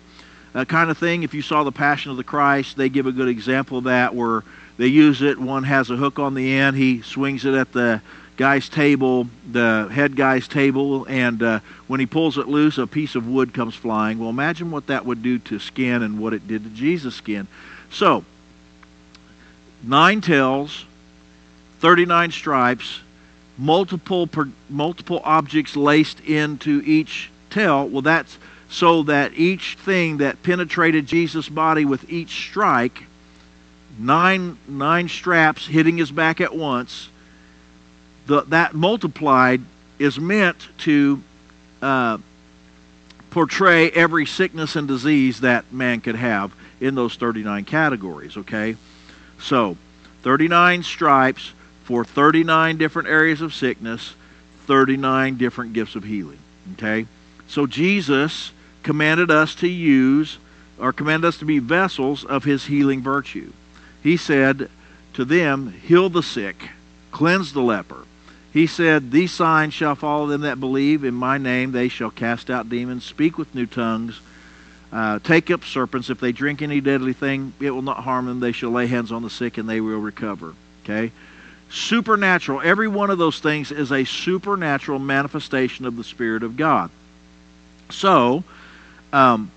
uh, 0.55 0.65
kind 0.65 0.91
of 0.91 0.99
thing. 0.99 1.23
If 1.23 1.33
you 1.33 1.43
saw 1.43 1.65
the 1.65 1.73
Passion 1.73 2.11
of 2.11 2.17
the 2.17 2.25
Christ, 2.25 2.77
they 2.77 2.89
give 2.89 3.07
a 3.07 3.13
good 3.13 3.29
example 3.29 3.79
of 3.79 3.85
that 3.85 4.15
where 4.15 4.43
they 4.77 4.89
use 4.89 5.23
it. 5.23 5.39
One 5.39 5.63
has 5.63 5.91
a 5.91 5.97
hook 5.97 6.19
on 6.19 6.35
the 6.35 6.55
end. 6.55 6.77
He 6.77 7.03
swings 7.03 7.45
it 7.45 7.55
at 7.55 7.73
the 7.73 8.03
guy's 8.37 8.69
table, 8.69 9.29
the 9.51 9.89
head 9.91 10.15
guy's 10.15 10.47
table, 10.47 11.07
and 11.09 11.43
uh, 11.43 11.61
when 11.87 12.01
he 12.01 12.07
pulls 12.07 12.39
it 12.39 12.47
loose, 12.47 12.79
a 12.79 12.87
piece 12.87 13.15
of 13.15 13.27
wood 13.27 13.55
comes 13.55 13.75
flying. 13.75 14.19
Well, 14.19 14.31
imagine 14.31 14.71
what 14.71 14.89
that 14.89 15.07
would 15.07 15.23
do 15.23 15.39
to 15.41 15.59
skin 15.59 16.03
and 16.03 16.19
what 16.19 16.35
it 16.35 16.47
did 16.47 16.65
to 16.65 16.71
Jesus' 16.71 17.15
skin. 17.15 17.47
So, 17.91 18.25
nine 19.83 20.21
tails, 20.21 20.85
39 21.81 22.31
stripes, 22.31 23.01
multiple 23.57 24.27
per, 24.27 24.49
multiple 24.69 25.21
objects 25.25 25.77
laced 25.77 26.21
into 26.21 26.83
each 26.85 27.31
tail. 27.51 27.89
Well, 27.89 28.03
that's 28.03 28.39
so 28.69 29.05
that 29.05 29.33
each 29.35 29.77
thing 29.81 30.19
that 30.19 30.43
penetrated 30.43 31.07
Jesus' 31.07 31.49
body 31.49 31.85
with 31.85 32.11
each 32.11 32.49
strike, 32.49 33.05
nine 33.99 34.59
nine 34.69 35.09
straps 35.09 35.67
hitting 35.67 35.97
his 35.97 36.11
back 36.11 36.41
at 36.43 36.55
once 36.55 37.09
the, 38.27 38.43
that 38.43 38.75
multiplied 38.75 39.61
is 39.99 40.19
meant 40.19 40.69
to 40.79 41.23
uh, 41.81 42.19
portray 43.31 43.91
every 43.91 44.27
sickness 44.27 44.77
and 44.77 44.89
disease 44.89 45.41
that 45.41 45.73
man 45.73 46.01
could 46.01 46.17
have 46.17 46.53
in 46.81 46.95
those 46.95 47.17
39 47.17 47.65
categories, 47.65 48.37
okay? 48.37 48.77
So, 49.41 49.77
39 50.23 50.83
stripes 50.83 51.53
for 51.85 52.05
39 52.05 52.77
different 52.79 53.09
areas 53.09 53.41
of 53.41 53.55
sickness, 53.55 54.15
39 54.67 55.37
different 55.37 55.73
gifts 55.73 55.95
of 55.95 56.05
healing, 56.05 56.39
okay? 56.75 57.07
So, 57.49 57.67
Jesus 57.67 58.53
commanded 58.83 59.31
us 59.31 59.55
to 59.57 59.69
use 59.69 60.39
or 60.79 60.93
commanded 60.93 61.29
us 61.29 61.39
to 61.39 61.45
be 61.45 61.59
vessels 61.59 62.25
of 62.25 62.45
his 62.45 62.67
healing 62.67 63.03
virtue. 63.03 63.53
He 64.03 64.17
said 64.17 64.69
to 65.15 65.25
them, 65.25 65.73
Heal 65.73 66.11
the 66.11 66.23
sick, 66.23 66.71
cleanse 67.11 67.53
the 67.53 67.63
leper, 67.63 68.05
he 68.53 68.67
said, 68.67 69.11
These 69.11 69.33
signs 69.33 69.75
shall 69.75 69.95
follow 69.95 70.27
them 70.27 70.43
that 70.43 70.61
believe. 70.61 71.05
In 71.05 71.15
my 71.15 71.39
name 71.39 71.73
they 71.73 71.89
shall 71.89 72.11
cast 72.11 72.51
out 72.51 72.69
demons, 72.69 73.05
speak 73.05 73.39
with 73.39 73.55
new 73.55 73.67
tongues, 73.67 74.21
uh, 74.93 75.19
take 75.19 75.51
up 75.51 75.65
serpents. 75.65 76.11
If 76.11 76.21
they 76.21 76.33
drink 76.33 76.63
any 76.63 76.81
deadly 76.81 77.13
thing, 77.13 77.53
it 77.61 77.71
will 77.71 77.83
not 77.83 77.99
harm 77.99 78.27
them. 78.27 78.41
They 78.41 78.53
shall 78.53 78.71
lay 78.71 78.87
hands 78.87 79.13
on 79.13 79.23
the 79.23 79.31
sick 79.31 79.59
and 79.59 79.69
they 79.69 79.81
will 79.81 79.99
recover. 79.99 80.55
Okay? 80.85 81.13
Supernatural. 81.69 82.63
Every 82.63 82.89
one 82.89 83.11
of 83.11 83.19
those 83.19 83.41
things 83.41 83.73
is 83.73 83.93
a 83.93 84.05
supernatural 84.05 85.01
manifestation 85.01 85.85
of 85.85 85.97
the 85.97 86.05
Spirit 86.05 86.43
of 86.43 86.57
God. 86.57 86.91
So, 87.91 88.45
um, 89.13 89.51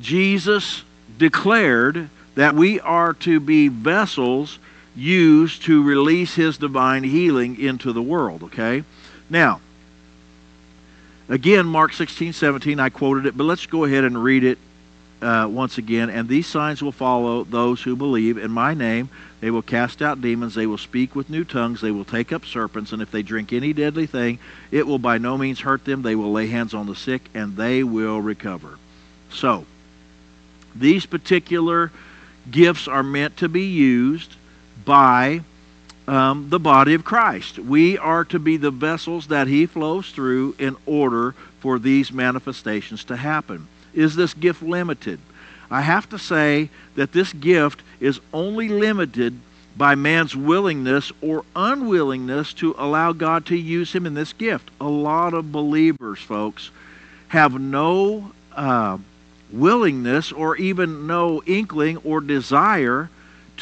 Jesus 0.00 0.82
declared 1.18 2.08
that 2.34 2.54
we 2.54 2.80
are 2.80 3.14
to 3.14 3.38
be 3.40 3.68
vessels 3.68 4.58
used 4.94 5.62
to 5.62 5.82
release 5.82 6.34
his 6.34 6.58
divine 6.58 7.02
healing 7.02 7.58
into 7.58 7.92
the 7.92 8.02
world, 8.02 8.42
okay? 8.44 8.84
Now, 9.30 9.60
again, 11.28 11.66
Mark 11.66 11.92
16, 11.92 12.32
17, 12.32 12.78
I 12.78 12.90
quoted 12.90 13.26
it, 13.26 13.36
but 13.36 13.44
let's 13.44 13.66
go 13.66 13.84
ahead 13.84 14.04
and 14.04 14.22
read 14.22 14.44
it 14.44 14.58
uh, 15.22 15.48
once 15.48 15.78
again. 15.78 16.10
And 16.10 16.28
these 16.28 16.46
signs 16.46 16.82
will 16.82 16.92
follow 16.92 17.44
those 17.44 17.80
who 17.80 17.96
believe. 17.96 18.36
In 18.36 18.50
my 18.50 18.74
name, 18.74 19.08
they 19.40 19.50
will 19.50 19.62
cast 19.62 20.02
out 20.02 20.20
demons, 20.20 20.54
they 20.54 20.66
will 20.66 20.78
speak 20.78 21.16
with 21.16 21.30
new 21.30 21.44
tongues, 21.44 21.80
they 21.80 21.90
will 21.90 22.04
take 22.04 22.32
up 22.32 22.44
serpents, 22.44 22.92
and 22.92 23.00
if 23.00 23.10
they 23.10 23.22
drink 23.22 23.52
any 23.52 23.72
deadly 23.72 24.06
thing, 24.06 24.38
it 24.70 24.86
will 24.86 24.98
by 24.98 25.18
no 25.18 25.38
means 25.38 25.60
hurt 25.60 25.84
them. 25.84 26.02
They 26.02 26.16
will 26.16 26.32
lay 26.32 26.48
hands 26.48 26.74
on 26.74 26.86
the 26.86 26.94
sick, 26.94 27.22
and 27.34 27.56
they 27.56 27.82
will 27.82 28.20
recover. 28.20 28.78
So, 29.30 29.64
these 30.74 31.06
particular 31.06 31.90
gifts 32.50 32.88
are 32.88 33.02
meant 33.02 33.38
to 33.38 33.48
be 33.48 33.64
used 33.64 34.36
by 34.84 35.40
um, 36.08 36.48
the 36.50 36.58
body 36.58 36.94
of 36.94 37.04
Christ. 37.04 37.58
We 37.58 37.98
are 37.98 38.24
to 38.26 38.38
be 38.38 38.56
the 38.56 38.70
vessels 38.70 39.28
that 39.28 39.46
He 39.46 39.66
flows 39.66 40.10
through 40.10 40.56
in 40.58 40.76
order 40.86 41.34
for 41.60 41.78
these 41.78 42.12
manifestations 42.12 43.04
to 43.04 43.16
happen. 43.16 43.68
Is 43.94 44.16
this 44.16 44.34
gift 44.34 44.62
limited? 44.62 45.20
I 45.70 45.80
have 45.80 46.08
to 46.10 46.18
say 46.18 46.68
that 46.96 47.12
this 47.12 47.32
gift 47.32 47.82
is 48.00 48.20
only 48.32 48.68
limited 48.68 49.38
by 49.76 49.94
man's 49.94 50.36
willingness 50.36 51.10
or 51.22 51.44
unwillingness 51.56 52.52
to 52.54 52.74
allow 52.76 53.12
God 53.12 53.46
to 53.46 53.56
use 53.56 53.92
him 53.92 54.04
in 54.04 54.14
this 54.14 54.32
gift. 54.32 54.70
A 54.80 54.88
lot 54.88 55.32
of 55.32 55.50
believers, 55.50 56.18
folks, 56.18 56.70
have 57.28 57.58
no 57.58 58.32
uh, 58.54 58.98
willingness 59.50 60.32
or 60.32 60.56
even 60.56 61.06
no 61.06 61.42
inkling 61.46 61.96
or 61.98 62.20
desire 62.20 63.08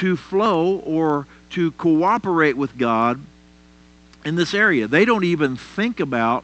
to 0.01 0.17
flow 0.17 0.79
or 0.79 1.27
to 1.51 1.73
cooperate 1.73 2.57
with 2.57 2.77
God 2.79 3.21
in 4.25 4.35
this 4.35 4.55
area. 4.55 4.89
They 4.89 5.05
don't 5.05 5.25
even 5.25 5.57
think 5.57 6.01
about 6.01 6.43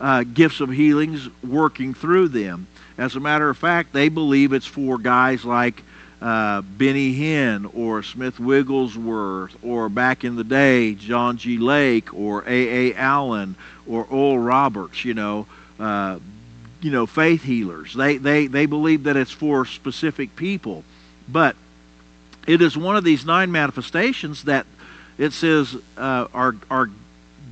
uh, 0.00 0.24
gifts 0.24 0.60
of 0.60 0.70
healings 0.70 1.28
working 1.44 1.94
through 1.94 2.28
them. 2.28 2.66
As 2.98 3.14
a 3.14 3.20
matter 3.20 3.48
of 3.48 3.56
fact, 3.56 3.92
they 3.92 4.08
believe 4.08 4.52
it's 4.52 4.66
for 4.66 4.98
guys 4.98 5.44
like 5.44 5.82
uh, 6.20 6.62
Benny 6.62 7.14
Hinn 7.14 7.70
or 7.76 8.02
Smith 8.02 8.40
Wigglesworth 8.40 9.56
or 9.62 9.88
back 9.88 10.24
in 10.24 10.34
the 10.34 10.44
day 10.44 10.94
John 10.94 11.36
G. 11.36 11.58
Lake 11.58 12.12
or 12.12 12.42
A. 12.46 12.90
A. 12.90 12.94
Allen 12.94 13.54
or 13.86 14.04
Oral 14.04 14.40
Roberts. 14.40 15.04
You 15.04 15.14
know, 15.14 15.46
uh, 15.78 16.18
you 16.80 16.90
know, 16.90 17.06
faith 17.06 17.44
healers. 17.44 17.94
They 17.94 18.16
they 18.16 18.48
they 18.48 18.66
believe 18.66 19.04
that 19.04 19.16
it's 19.16 19.30
for 19.30 19.64
specific 19.64 20.34
people, 20.34 20.82
but 21.28 21.54
it 22.46 22.62
is 22.62 22.76
one 22.76 22.96
of 22.96 23.04
these 23.04 23.24
nine 23.24 23.50
manifestations 23.50 24.44
that 24.44 24.66
it 25.18 25.32
says 25.32 25.76
uh, 25.96 26.26
are, 26.32 26.54
are 26.70 26.90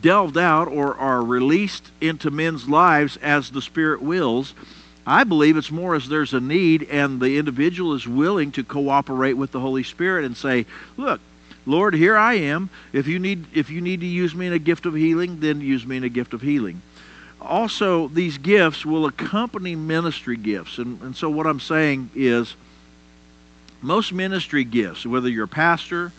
delved 0.00 0.36
out 0.36 0.68
or 0.68 0.96
are 0.96 1.22
released 1.22 1.90
into 2.00 2.30
men's 2.30 2.68
lives 2.68 3.16
as 3.18 3.50
the 3.50 3.62
Spirit 3.62 4.02
wills. 4.02 4.54
I 5.06 5.24
believe 5.24 5.56
it's 5.56 5.70
more 5.70 5.94
as 5.94 6.08
there's 6.08 6.34
a 6.34 6.40
need 6.40 6.84
and 6.84 7.20
the 7.20 7.38
individual 7.38 7.94
is 7.94 8.06
willing 8.06 8.52
to 8.52 8.64
cooperate 8.64 9.34
with 9.34 9.52
the 9.52 9.60
Holy 9.60 9.82
Spirit 9.82 10.24
and 10.24 10.36
say, 10.36 10.66
look, 10.96 11.20
Lord, 11.66 11.94
here 11.94 12.16
I 12.16 12.34
am. 12.34 12.68
If 12.92 13.06
you 13.06 13.18
need 13.18 13.46
if 13.54 13.70
you 13.70 13.80
need 13.80 14.00
to 14.00 14.06
use 14.06 14.34
me 14.34 14.46
in 14.46 14.52
a 14.52 14.58
gift 14.58 14.84
of 14.86 14.94
healing, 14.94 15.40
then 15.40 15.60
use 15.60 15.86
me 15.86 15.96
in 15.96 16.04
a 16.04 16.08
gift 16.08 16.34
of 16.34 16.42
healing. 16.42 16.82
Also, 17.40 18.08
these 18.08 18.38
gifts 18.38 18.84
will 18.84 19.06
accompany 19.06 19.74
ministry 19.74 20.36
gifts. 20.36 20.78
And, 20.78 21.00
and 21.02 21.16
so 21.16 21.28
what 21.30 21.46
I'm 21.46 21.60
saying 21.60 22.10
is 22.14 22.54
most 23.84 24.12
ministry 24.12 24.64
gifts, 24.64 25.06
whether 25.06 25.28
you're 25.28 25.44
a 25.44 25.48
pastor, 25.48 26.12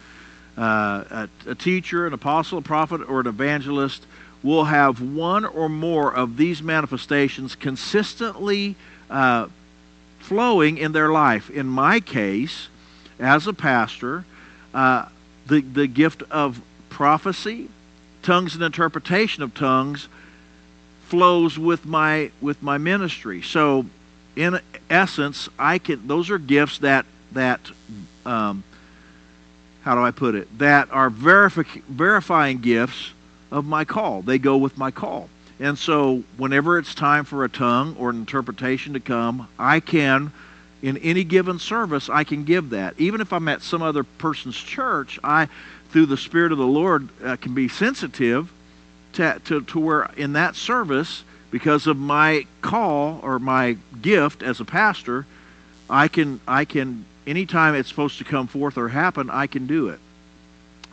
uh, 0.58 1.04
a, 1.10 1.30
a 1.48 1.56
teacher, 1.56 2.08
an 2.08 2.14
apostle, 2.14 2.60
a 2.60 2.62
prophet, 2.62 3.02
or 3.10 3.20
an 3.20 3.28
evangelist, 3.28 4.06
will 4.44 4.64
have 4.64 5.02
one 5.02 5.44
or 5.44 5.68
more 5.68 6.14
of 6.14 6.38
these 6.38 6.62
manifestations 6.62 7.56
consistently 7.56 8.76
uh, 9.10 9.48
flowing 10.20 10.78
in 10.78 10.92
their 10.92 11.10
life. 11.10 11.50
In 11.50 11.68
my 11.68 12.00
case, 12.00 12.70
as 13.20 13.48
a 13.48 13.54
pastor, 13.54 14.24
uh, 14.74 15.08
the, 15.48 15.62
the 15.62 15.88
gift 15.88 16.24
of 16.30 16.62
prophecy, 16.90 17.70
tongues 18.22 18.56
and 18.56 18.64
interpretation 18.64 19.44
of 19.44 19.54
tongues 19.54 20.08
flows 21.08 21.58
with 21.60 21.86
my 21.86 22.32
with 22.42 22.62
my 22.64 22.78
ministry. 22.78 23.42
So 23.42 23.86
in 24.36 24.60
essence, 24.90 25.50
I 25.60 25.78
can 25.78 26.08
those 26.08 26.30
are 26.30 26.40
gifts 26.40 26.80
that 26.80 27.06
that 27.36 27.62
um, 28.25 28.63
how 29.84 29.94
do 29.94 30.01
I 30.01 30.12
put 30.12 30.34
it? 30.34 30.58
That 30.58 30.92
are 30.92 31.10
verifi- 31.10 31.84
verifying 31.84 32.58
gifts 32.58 33.12
of 33.51 33.65
my 33.65 33.86
call. 33.86 34.24
They 34.24 34.39
go 34.39 34.58
with 34.58 34.77
my 34.77 34.92
call. 34.92 35.30
And 35.60 35.77
so, 35.77 36.24
whenever 36.38 36.77
it's 36.77 36.94
time 36.94 37.24
for 37.24 37.46
a 37.46 37.50
tongue 37.50 37.96
or 37.98 38.10
an 38.10 38.18
interpretation 38.18 38.94
to 38.94 39.00
come, 39.00 39.48
I 39.58 39.80
can, 39.80 40.34
in 40.82 40.98
any 40.98 41.24
given 41.24 41.60
service, 41.60 42.10
I 42.10 42.25
can 42.25 42.44
give 42.44 42.72
that. 42.72 42.96
Even 42.98 43.22
if 43.22 43.32
I'm 43.32 43.48
at 43.48 43.62
some 43.62 43.82
other 43.82 44.04
person's 44.04 44.58
church, 44.58 45.18
I, 45.24 45.48
through 45.92 46.08
the 46.08 46.18
Spirit 46.18 46.51
of 46.51 46.58
the 46.58 46.65
Lord, 46.65 47.08
uh, 47.24 47.38
can 47.38 47.54
be 47.54 47.70
sensitive 47.70 48.51
to, 49.13 49.39
to, 49.46 49.62
to 49.62 49.80
where 49.80 50.12
in 50.18 50.34
that 50.34 50.58
service, 50.58 51.24
because 51.51 51.88
of 51.88 51.96
my 51.96 52.46
call 52.62 53.22
or 53.24 53.39
my 53.39 53.77
gift 54.01 54.44
as 54.44 54.60
a 54.60 54.65
pastor, 54.65 55.25
I 55.89 56.10
can, 56.10 56.42
I 56.46 56.65
can, 56.65 57.06
anytime 57.27 57.75
it's 57.75 57.89
supposed 57.89 58.17
to 58.20 58.24
come 58.24 58.48
forth 58.48 58.77
or 58.77 58.89
happen, 58.89 59.29
I 59.29 59.48
can 59.48 59.67
do 59.67 59.89
it. 59.89 60.00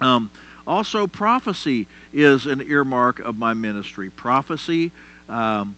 Um, 0.00 0.30
also, 0.66 1.06
prophecy 1.06 1.86
is 2.12 2.46
an 2.46 2.60
earmark 2.60 3.18
of 3.18 3.38
my 3.38 3.54
ministry. 3.54 4.10
Prophecy, 4.10 4.92
um, 5.28 5.76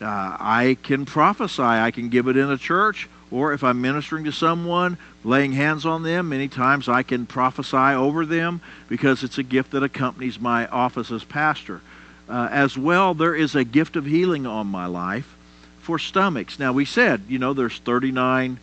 uh, 0.00 0.04
I 0.06 0.76
can 0.82 1.06
prophesy. 1.06 1.62
I 1.62 1.90
can 1.90 2.08
give 2.10 2.28
it 2.28 2.36
in 2.36 2.50
a 2.50 2.58
church, 2.58 3.08
or 3.30 3.52
if 3.52 3.64
I'm 3.64 3.80
ministering 3.80 4.24
to 4.24 4.32
someone, 4.32 4.98
laying 5.24 5.52
hands 5.52 5.86
on 5.86 6.02
them, 6.02 6.28
many 6.28 6.48
times 6.48 6.88
I 6.88 7.02
can 7.02 7.26
prophesy 7.26 7.76
over 7.76 8.26
them 8.26 8.60
because 8.88 9.24
it's 9.24 9.38
a 9.38 9.42
gift 9.42 9.70
that 9.72 9.82
accompanies 9.82 10.38
my 10.38 10.66
office 10.66 11.10
as 11.10 11.24
pastor. 11.24 11.80
Uh, 12.28 12.48
as 12.50 12.76
well, 12.76 13.14
there 13.14 13.34
is 13.34 13.54
a 13.54 13.64
gift 13.64 13.96
of 13.96 14.04
healing 14.04 14.46
on 14.46 14.66
my 14.66 14.86
life 14.86 15.34
for 15.80 15.98
stomachs. 15.98 16.58
Now, 16.58 16.72
we 16.72 16.84
said, 16.84 17.22
you 17.28 17.38
know, 17.38 17.54
there's 17.54 17.78
39 17.78 18.58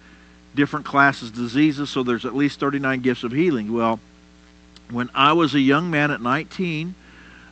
different 0.55 0.86
classes 0.86 1.31
diseases, 1.31 1.89
so 1.89 2.03
there's 2.03 2.25
at 2.25 2.36
least 2.36 2.60
39 2.60 3.01
gifts 3.01 3.24
of 3.24 3.31
healing. 3.31 3.74
Well, 3.74 4.00
when 4.89 5.10
I 5.15 5.33
was 5.33 5.55
a 5.55 5.60
young 5.60 5.89
man 5.89 6.12
at 6.12 6.22
19, 6.22 6.93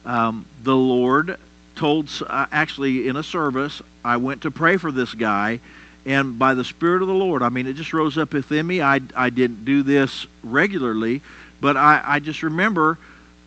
um, 0.05 0.45
the 0.63 0.75
Lord 0.75 1.37
told, 1.75 2.09
uh, 2.27 2.45
actually 2.51 3.07
in 3.07 3.15
a 3.15 3.23
service, 3.23 3.81
I 4.03 4.17
went 4.17 4.41
to 4.43 4.51
pray 4.51 4.77
for 4.77 4.91
this 4.91 5.13
guy, 5.13 5.59
and 6.05 6.37
by 6.37 6.53
the 6.53 6.63
Spirit 6.63 7.01
of 7.01 7.07
the 7.07 7.13
Lord, 7.13 7.43
I 7.43 7.49
mean, 7.49 7.67
it 7.67 7.73
just 7.73 7.93
rose 7.93 8.17
up 8.17 8.33
within 8.33 8.65
me. 8.65 8.81
I, 8.81 9.01
I 9.15 9.29
didn't 9.29 9.65
do 9.65 9.83
this 9.83 10.25
regularly, 10.43 11.21
but 11.59 11.77
I, 11.77 12.01
I 12.03 12.19
just 12.19 12.43
remember 12.43 12.97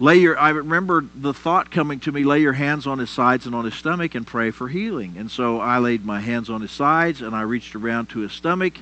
lay 0.01 0.17
your 0.17 0.37
i 0.39 0.51
remember 0.51 1.05
the 1.15 1.33
thought 1.33 1.71
coming 1.71 2.01
to 2.01 2.11
me 2.11 2.25
lay 2.25 2.41
your 2.41 2.53
hands 2.53 2.87
on 2.87 2.99
his 2.99 3.11
sides 3.11 3.47
and 3.47 3.55
on 3.55 3.65
his 3.65 3.75
stomach 3.75 4.15
and 4.17 4.27
pray 4.27 4.51
for 4.51 4.69
healing 4.69 5.15
and 5.17 5.31
so 5.31 5.61
i 5.61 5.79
laid 5.79 6.05
my 6.05 6.19
hands 6.19 6.51
on 6.51 6.61
his 6.61 6.73
sides 6.73 7.23
and 7.23 7.35
i 7.35 7.43
reached 7.43 7.77
around 7.77 8.09
to 8.09 8.19
his 8.19 8.33
stomach 8.33 8.75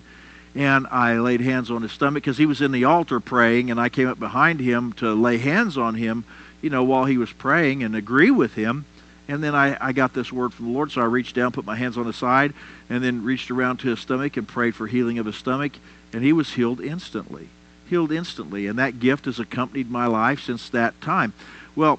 and 0.54 0.86
I 0.88 1.18
laid 1.18 1.40
hands 1.40 1.70
on 1.70 1.82
his 1.82 1.92
stomach 1.92 2.22
because 2.22 2.36
he 2.36 2.46
was 2.46 2.60
in 2.60 2.72
the 2.72 2.84
altar 2.84 3.20
praying, 3.20 3.70
and 3.70 3.80
I 3.80 3.88
came 3.88 4.08
up 4.08 4.18
behind 4.18 4.60
him 4.60 4.92
to 4.94 5.14
lay 5.14 5.38
hands 5.38 5.78
on 5.78 5.94
him, 5.94 6.24
you 6.60 6.70
know, 6.70 6.84
while 6.84 7.04
he 7.06 7.16
was 7.16 7.32
praying 7.32 7.82
and 7.82 7.96
agree 7.96 8.30
with 8.30 8.54
him. 8.54 8.84
And 9.28 9.42
then 9.42 9.54
I, 9.54 9.76
I 9.80 9.92
got 9.92 10.12
this 10.12 10.32
word 10.32 10.52
from 10.52 10.66
the 10.66 10.72
Lord, 10.72 10.92
so 10.92 11.00
I 11.00 11.06
reached 11.06 11.34
down, 11.34 11.52
put 11.52 11.64
my 11.64 11.76
hands 11.76 11.96
on 11.96 12.06
his 12.06 12.16
side, 12.16 12.52
and 12.90 13.02
then 13.02 13.24
reached 13.24 13.50
around 13.50 13.78
to 13.78 13.88
his 13.88 14.00
stomach 14.00 14.36
and 14.36 14.46
prayed 14.46 14.74
for 14.74 14.86
healing 14.86 15.18
of 15.18 15.26
his 15.26 15.36
stomach, 15.36 15.72
and 16.12 16.22
he 16.22 16.32
was 16.32 16.52
healed 16.52 16.80
instantly. 16.80 17.48
Healed 17.88 18.12
instantly. 18.12 18.66
And 18.66 18.78
that 18.78 19.00
gift 19.00 19.24
has 19.24 19.38
accompanied 19.38 19.90
my 19.90 20.06
life 20.06 20.42
since 20.42 20.68
that 20.70 21.00
time. 21.00 21.32
Well, 21.74 21.98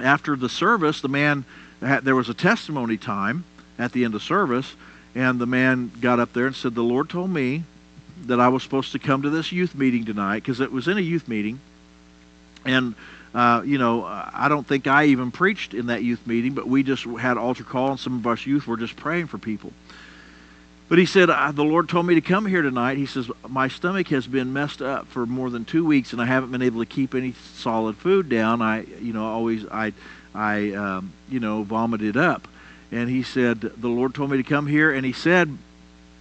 after 0.00 0.34
the 0.34 0.48
service, 0.48 1.00
the 1.00 1.08
man, 1.08 1.44
there 1.80 2.16
was 2.16 2.28
a 2.28 2.34
testimony 2.34 2.96
time 2.96 3.44
at 3.78 3.92
the 3.92 4.04
end 4.04 4.14
of 4.14 4.22
service 4.22 4.74
and 5.14 5.38
the 5.38 5.46
man 5.46 5.92
got 6.00 6.18
up 6.20 6.32
there 6.32 6.46
and 6.46 6.56
said, 6.56 6.74
The 6.74 6.82
Lord 6.82 7.08
told 7.08 7.30
me 7.30 7.62
that 8.26 8.40
I 8.40 8.48
was 8.48 8.62
supposed 8.62 8.92
to 8.92 8.98
come 8.98 9.22
to 9.22 9.30
this 9.30 9.52
youth 9.52 9.74
meeting 9.74 10.04
tonight 10.04 10.40
because 10.40 10.60
it 10.60 10.72
was 10.72 10.88
in 10.88 10.98
a 10.98 11.02
youth 11.02 11.28
meeting. 11.28 11.60
And, 12.64 12.94
uh, 13.34 13.62
you 13.64 13.78
know, 13.78 14.04
I 14.04 14.48
don't 14.48 14.66
think 14.66 14.86
I 14.86 15.06
even 15.06 15.30
preached 15.30 15.74
in 15.74 15.86
that 15.86 16.02
youth 16.02 16.26
meeting, 16.26 16.54
but 16.54 16.66
we 16.66 16.82
just 16.82 17.04
had 17.04 17.36
altar 17.36 17.64
call, 17.64 17.90
and 17.90 18.00
some 18.00 18.16
of 18.16 18.26
us 18.26 18.46
youth 18.46 18.66
were 18.66 18.76
just 18.76 18.96
praying 18.96 19.26
for 19.26 19.38
people. 19.38 19.72
But 20.88 20.98
he 20.98 21.06
said, 21.06 21.28
The 21.28 21.64
Lord 21.64 21.88
told 21.88 22.06
me 22.06 22.14
to 22.14 22.20
come 22.20 22.46
here 22.46 22.62
tonight. 22.62 22.98
He 22.98 23.06
says, 23.06 23.30
My 23.48 23.68
stomach 23.68 24.08
has 24.08 24.26
been 24.26 24.52
messed 24.52 24.82
up 24.82 25.06
for 25.08 25.26
more 25.26 25.50
than 25.50 25.64
two 25.64 25.84
weeks, 25.84 26.12
and 26.12 26.20
I 26.20 26.26
haven't 26.26 26.50
been 26.50 26.62
able 26.62 26.80
to 26.80 26.86
keep 26.86 27.14
any 27.14 27.34
solid 27.54 27.96
food 27.96 28.28
down. 28.28 28.62
I, 28.62 28.82
you 29.00 29.12
know, 29.12 29.24
always, 29.24 29.64
I, 29.66 29.92
I, 30.34 30.72
um, 30.72 31.12
you 31.28 31.40
know, 31.40 31.62
vomited 31.62 32.16
up 32.16 32.48
and 32.94 33.10
he 33.10 33.24
said, 33.24 33.60
The 33.60 33.88
Lord 33.88 34.14
told 34.14 34.30
me 34.30 34.36
to 34.36 34.44
come 34.44 34.68
here, 34.68 34.92
and 34.92 35.04
he 35.04 35.12
said, 35.12 35.58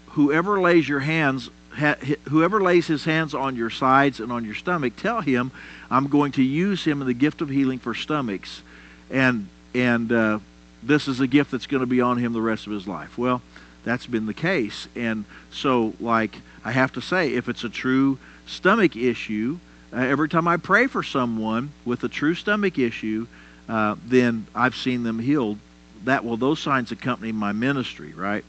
Whoever 0.08 0.60
lays 0.60 0.90
your 0.90 1.00
hands, 1.00 1.52
ha, 1.72 1.96
whoever 2.30 2.62
lays 2.62 2.88
his 2.88 3.06
hands 3.06 3.36
on 3.36 3.56
your 3.56 3.70
sides 3.70 4.20
and 4.20 4.32
on 4.32 4.44
your 4.44 4.56
stomach, 4.56 4.94
tell 4.98 5.22
him 5.22 5.52
I'm 5.92 6.08
going 6.08 6.32
to 6.34 6.44
use 6.44 6.84
him 6.84 7.00
in 7.02 7.08
the 7.08 7.14
gift 7.14 7.42
of 7.42 7.50
healing 7.50 7.78
for 7.78 7.94
stomachs, 7.94 8.64
and 9.12 9.48
and 9.76 10.12
uh, 10.12 10.40
this 10.82 11.08
is 11.08 11.20
a 11.20 11.28
gift 11.28 11.52
that's 11.52 11.68
going 11.68 11.82
to 11.82 11.88
be 11.88 12.02
on 12.02 12.18
him 12.18 12.34
the 12.34 12.42
rest 12.42 12.66
of 12.66 12.74
his 12.74 12.88
life. 12.88 13.20
Well, 13.20 13.44
that's 13.84 14.08
been 14.08 14.26
the 14.26 14.34
case, 14.34 14.88
and 14.96 15.26
so 15.52 15.94
like 16.00 16.36
I 16.66 16.72
have 16.72 16.94
to 16.94 17.02
say, 17.02 17.34
if 17.34 17.50
it's 17.50 17.64
a 17.64 17.70
true 17.70 18.18
stomach 18.48 18.96
issue, 18.96 19.60
uh, 19.92 19.98
every 19.98 20.28
time 20.28 20.48
I 20.48 20.58
pray 20.58 20.88
for 20.88 21.04
someone 21.04 21.72
with 21.86 22.04
a 22.04 22.10
true 22.10 22.34
stomach 22.34 22.80
issue, 22.80 23.28
uh, 23.70 23.96
then 24.08 24.48
I've 24.56 24.76
seen 24.76 25.04
them 25.04 25.20
healed 25.20 25.60
that 26.06 26.26
will 26.26 26.38
those 26.38 26.60
signs 26.60 26.92
accompany 26.92 27.32
my 27.32 27.52
ministry, 27.52 28.14
right? 28.14 28.44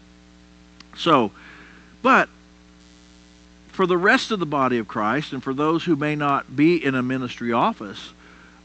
So, 0.97 1.31
but 2.03 2.29
for 3.69 3.87
the 3.87 3.99
rest 3.99 4.31
of 4.31 4.39
the 4.39 4.47
body 4.47 4.79
of 4.79 4.87
Christ 4.87 5.33
and 5.33 5.43
for 5.43 5.53
those 5.53 5.85
who 5.85 5.97
may 5.97 6.15
not 6.15 6.55
be 6.55 6.83
in 6.85 6.95
a 6.95 7.03
ministry 7.03 7.53
office, 7.53 8.13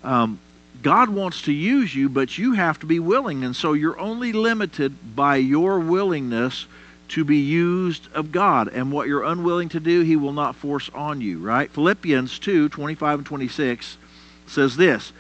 um, 0.04 0.40
God 0.82 1.10
wants 1.10 1.42
to 1.44 1.52
use 1.52 1.94
you, 1.94 2.10
but 2.10 2.38
you 2.38 2.54
have 2.54 2.80
to 2.80 2.86
be 2.86 3.00
willing. 3.00 3.44
And 3.44 3.56
so 3.56 3.74
you're 3.74 4.00
only 4.00 4.32
limited 4.32 5.16
by 5.16 5.38
your 5.38 5.80
willingness 5.80 6.68
to 7.10 7.24
be 7.24 7.38
used 7.38 8.08
of 8.14 8.32
God. 8.32 8.68
And 8.70 8.92
what 8.92 9.08
you're 9.08 9.24
unwilling 9.24 9.70
to 9.70 9.80
do, 9.80 10.02
He 10.02 10.16
will 10.16 10.32
not 10.32 10.56
force 10.56 10.90
on 10.94 11.22
you, 11.22 11.40
right? 11.40 11.70
Philippians 11.72 12.40
2 12.40 12.70
25 12.70 13.20
and 13.20 13.26
26 13.26 13.98
says 14.48 14.78
this 14.78 15.12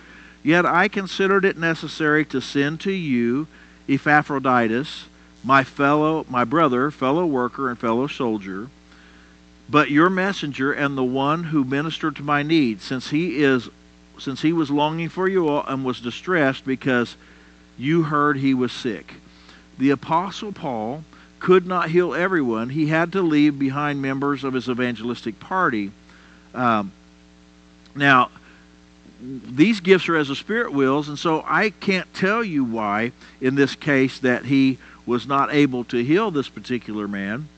Yet 0.44 0.66
I 0.66 0.88
considered 0.88 1.46
it 1.46 1.58
necessary 1.58 2.26
to 2.26 2.42
send 2.42 2.80
to 2.82 2.92
you 2.92 3.48
Epaphroditus, 3.89 5.06
my 5.43 5.63
fellow, 5.63 6.25
my 6.30 6.43
brother, 6.43 6.91
fellow 6.91 7.25
worker, 7.25 7.69
and 7.69 7.80
fellow 7.80 8.08
soldier, 8.08 8.69
but 9.69 9.91
your 9.91 10.10
messenger 10.10 10.71
and 10.71 10.97
the 10.97 11.04
one 11.04 11.43
who 11.43 11.63
ministered 11.63 12.15
to 12.15 12.23
my 12.23 12.43
need, 12.43 12.82
since 12.82 13.10
he 13.10 13.43
is 13.43 13.69
since 14.17 14.41
he 14.41 14.52
was 14.52 14.69
longing 14.69 15.08
for 15.08 15.30
you 15.30 15.47
all 15.47 15.65
and 15.65 15.86
was 15.86 16.02
distressed 16.02 16.65
because 16.65 17.15
you 17.78 18.04
heard 18.04 18.38
he 18.38 18.54
was 18.54 18.71
sick. 18.71 19.15
The 19.78 19.91
apostle 19.91 20.52
Paul 20.52 21.06
could 21.39 21.65
not 21.65 21.89
heal 21.89 22.13
everyone. 22.13 22.69
He 22.69 22.88
had 22.88 23.13
to 23.13 23.21
leave 23.21 23.58
behind 23.58 24.02
members 24.02 24.43
of 24.43 24.54
his 24.54 24.67
evangelistic 24.67 25.39
party. 25.39 25.91
Um, 26.54 26.91
now, 27.95 28.30
these 29.22 29.80
gifts 29.82 30.08
are 30.08 30.16
as 30.16 30.30
the 30.30 30.36
Spirit 30.36 30.72
wills, 30.72 31.10
and 31.10 31.20
so 31.20 31.44
I 31.46 31.72
can't 31.72 32.12
tell 32.14 32.44
you 32.44 32.64
why, 32.64 33.12
in 33.42 33.56
this 33.56 33.76
case, 33.76 34.20
that 34.20 34.46
he 34.46 34.78
was 35.06 35.28
not 35.28 35.54
able 35.54 35.84
to 35.86 36.04
heal 36.04 36.32
this 36.32 36.48
particular 36.48 37.08
man. 37.08 37.50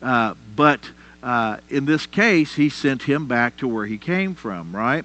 Uh, 0.00 0.34
but 0.54 0.80
uh, 1.22 1.58
in 1.68 1.86
this 1.86 2.06
case, 2.06 2.54
he 2.54 2.68
sent 2.68 3.02
him 3.02 3.26
back 3.26 3.56
to 3.56 3.68
where 3.68 3.86
he 3.86 3.98
came 3.98 4.34
from, 4.34 4.74
right? 4.74 5.04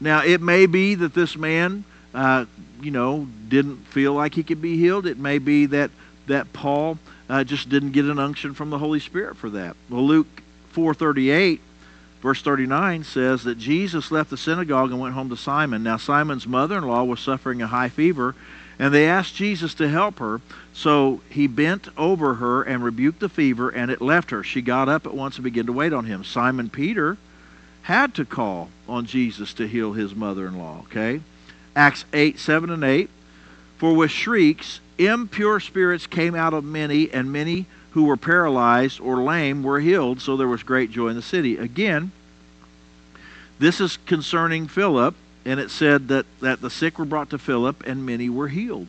Now, 0.00 0.22
it 0.24 0.40
may 0.40 0.66
be 0.66 0.94
that 0.94 1.14
this 1.14 1.36
man, 1.36 1.84
uh, 2.14 2.46
you 2.80 2.90
know, 2.90 3.28
didn't 3.48 3.86
feel 3.88 4.14
like 4.14 4.34
he 4.34 4.42
could 4.42 4.62
be 4.62 4.76
healed. 4.78 5.06
It 5.06 5.18
may 5.18 5.38
be 5.38 5.66
that, 5.66 5.90
that 6.26 6.52
Paul 6.52 6.98
uh, 7.28 7.44
just 7.44 7.68
didn't 7.68 7.92
get 7.92 8.06
an 8.06 8.18
unction 8.18 8.54
from 8.54 8.70
the 8.70 8.78
Holy 8.78 9.00
Spirit 9.00 9.36
for 9.36 9.50
that. 9.50 9.76
Well, 9.90 10.06
Luke 10.06 10.42
438 10.70 11.60
Verse 12.24 12.40
39 12.40 13.04
says 13.04 13.44
that 13.44 13.58
Jesus 13.58 14.10
left 14.10 14.30
the 14.30 14.38
synagogue 14.38 14.90
and 14.90 14.98
went 14.98 15.12
home 15.12 15.28
to 15.28 15.36
Simon. 15.36 15.82
Now, 15.82 15.98
Simon's 15.98 16.46
mother 16.46 16.78
in 16.78 16.84
law 16.84 17.04
was 17.04 17.20
suffering 17.20 17.60
a 17.60 17.66
high 17.66 17.90
fever, 17.90 18.34
and 18.78 18.94
they 18.94 19.06
asked 19.06 19.34
Jesus 19.34 19.74
to 19.74 19.90
help 19.90 20.20
her. 20.20 20.40
So 20.72 21.20
he 21.28 21.46
bent 21.46 21.88
over 21.98 22.36
her 22.36 22.62
and 22.62 22.82
rebuked 22.82 23.20
the 23.20 23.28
fever, 23.28 23.68
and 23.68 23.90
it 23.90 24.00
left 24.00 24.30
her. 24.30 24.42
She 24.42 24.62
got 24.62 24.88
up 24.88 25.04
at 25.04 25.12
once 25.12 25.36
and 25.36 25.44
began 25.44 25.66
to 25.66 25.74
wait 25.74 25.92
on 25.92 26.06
him. 26.06 26.24
Simon 26.24 26.70
Peter 26.70 27.18
had 27.82 28.14
to 28.14 28.24
call 28.24 28.70
on 28.88 29.04
Jesus 29.04 29.52
to 29.52 29.68
heal 29.68 29.92
his 29.92 30.14
mother 30.14 30.46
in 30.46 30.56
law, 30.56 30.78
okay? 30.84 31.20
Acts 31.76 32.06
8, 32.14 32.38
7, 32.38 32.70
and 32.70 32.84
8. 32.84 33.10
For 33.76 33.92
with 33.92 34.10
shrieks, 34.10 34.80
impure 34.96 35.60
spirits 35.60 36.06
came 36.06 36.34
out 36.34 36.54
of 36.54 36.64
many, 36.64 37.10
and 37.12 37.30
many 37.30 37.66
who 37.94 38.04
were 38.04 38.16
paralyzed 38.16 39.00
or 39.00 39.22
lame 39.22 39.62
were 39.62 39.78
healed, 39.78 40.20
so 40.20 40.36
there 40.36 40.48
was 40.48 40.64
great 40.64 40.90
joy 40.90 41.06
in 41.08 41.14
the 41.14 41.22
city. 41.22 41.56
Again, 41.56 42.10
this 43.60 43.80
is 43.80 43.98
concerning 44.04 44.66
Philip, 44.66 45.14
and 45.44 45.60
it 45.60 45.70
said 45.70 46.08
that, 46.08 46.26
that 46.40 46.60
the 46.60 46.70
sick 46.70 46.98
were 46.98 47.04
brought 47.04 47.30
to 47.30 47.38
Philip, 47.38 47.84
and 47.86 48.04
many 48.04 48.28
were 48.28 48.48
healed. 48.48 48.88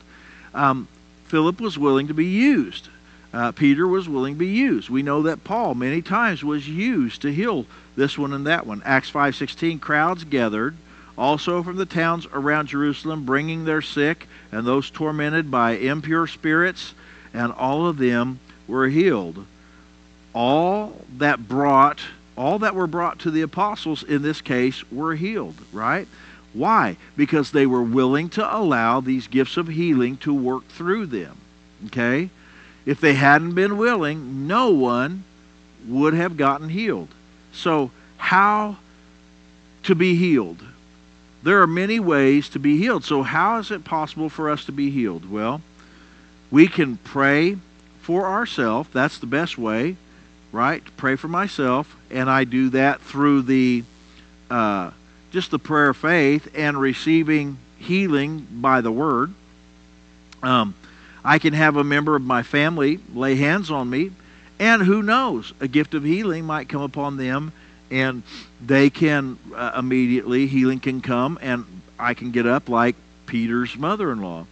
Um, 0.56 0.88
Philip 1.28 1.62
was 1.62 1.78
willing 1.78 2.08
to 2.08 2.16
be 2.16 2.26
used. 2.26 2.90
uh, 3.32 3.52
Peter 3.52 3.88
was 3.88 4.10
willing 4.10 4.34
to 4.34 4.40
be 4.40 4.48
used. 4.48 4.90
We 4.90 5.04
know 5.04 5.22
that 5.22 5.44
Paul 5.44 5.76
many 5.76 6.02
times 6.02 6.44
was 6.44 6.68
used 6.68 7.22
to 7.22 7.32
heal 7.32 7.68
this 7.96 8.18
one 8.18 8.34
and 8.34 8.48
that 8.48 8.66
one. 8.66 8.82
Acts 8.86 9.12
5:16 9.12 9.80
crowds 9.80 10.24
gathered 10.24 10.76
also 11.16 11.62
from 11.62 11.76
the 11.76 11.86
towns 11.86 12.26
around 12.34 12.70
Jerusalem 12.70 13.24
bringing 13.24 13.66
their 13.66 13.84
sick 13.84 14.28
and 14.52 14.66
those 14.66 14.90
tormented 14.90 15.52
by 15.52 15.74
impure 15.74 16.26
spirits 16.26 16.94
and 17.34 17.52
all 17.52 17.88
of 17.88 17.98
them 17.98 18.40
were 18.68 18.88
healed. 18.88 19.46
All 20.34 20.94
that 21.18 21.48
brought 21.48 22.02
all 22.38 22.60
that 22.60 22.76
were 22.76 22.88
brought 22.88 23.20
to 23.20 23.32
the 23.32 23.44
apostles 23.44 24.04
in 24.04 24.22
this 24.22 24.42
case 24.42 24.84
were 24.92 25.16
healed, 25.16 25.56
right? 25.72 26.08
Why? 26.54 26.98
Because 27.16 27.52
they 27.52 27.66
were 27.66 27.84
willing 27.84 28.30
to 28.30 28.56
allow 28.56 29.02
these 29.02 29.28
gifts 29.28 29.58
of 29.58 29.68
healing 29.68 30.18
to 30.18 30.34
work 30.34 30.68
through 30.70 31.08
them. 31.08 31.38
Okay? 31.88 32.30
If 32.86 33.02
they 33.02 33.14
hadn't 33.14 33.56
been 33.56 33.78
willing, 33.78 34.48
no 34.48 34.70
one 34.70 35.24
would 35.88 36.14
have 36.14 36.38
gotten 36.38 36.70
healed. 36.70 37.10
So, 37.52 37.92
how 38.18 38.78
to 39.84 39.96
be 39.96 40.16
healed? 40.16 40.64
There 41.44 41.62
are 41.62 41.68
many 41.68 42.00
ways 42.00 42.50
to 42.50 42.60
be 42.60 42.78
healed. 42.78 43.04
So, 43.04 43.22
how 43.24 43.60
is 43.60 43.72
it 43.72 43.84
possible 43.84 44.30
for 44.30 44.50
us 44.50 44.66
to 44.66 44.72
be 44.72 44.90
healed? 44.90 45.30
Well, 45.30 45.62
we 46.52 46.68
can 46.68 46.98
pray 46.98 47.58
for 48.06 48.28
ourselves. 48.28 48.88
That's 48.94 49.18
the 49.18 49.26
best 49.26 49.58
way, 49.58 49.96
right? 50.52 50.86
To 50.86 50.92
pray 50.92 51.16
for 51.16 51.28
myself. 51.28 51.96
And 52.12 52.30
I 52.30 52.44
do 52.44 52.70
that 52.70 53.02
through 53.02 53.42
the 53.42 53.84
uh, 54.52 54.92
just 55.32 55.50
the 55.50 55.58
prayer 55.58 55.90
of 55.90 55.98
faith 55.98 56.48
and 56.54 56.80
receiving 56.80 57.58
healing 57.80 58.46
by 58.52 58.82
the 58.82 58.92
word. 58.92 59.34
Um, 60.44 60.76
I 61.24 61.40
can 61.40 61.54
have 61.54 61.78
a 61.78 61.84
member 61.84 62.16
of 62.16 62.22
my 62.22 62.44
family 62.44 63.00
lay 63.16 63.36
hands 63.36 63.72
on 63.72 63.90
me, 63.90 64.12
and 64.60 64.84
who 64.84 65.02
knows, 65.02 65.52
a 65.60 65.68
gift 65.68 65.96
of 65.96 66.04
healing 66.04 66.46
might 66.46 66.70
come 66.70 66.84
upon 66.84 67.18
them, 67.18 67.52
and 67.90 68.22
they 68.64 68.92
can 68.92 69.40
uh, 69.56 69.72
immediately, 69.80 70.46
healing 70.46 70.80
can 70.80 71.02
come, 71.02 71.40
and 71.42 71.66
I 71.98 72.14
can 72.14 72.30
get 72.30 72.46
up 72.46 72.70
like 72.70 72.96
Peter's 73.26 73.76
mother 73.76 74.12
in 74.12 74.22
law. 74.22 74.46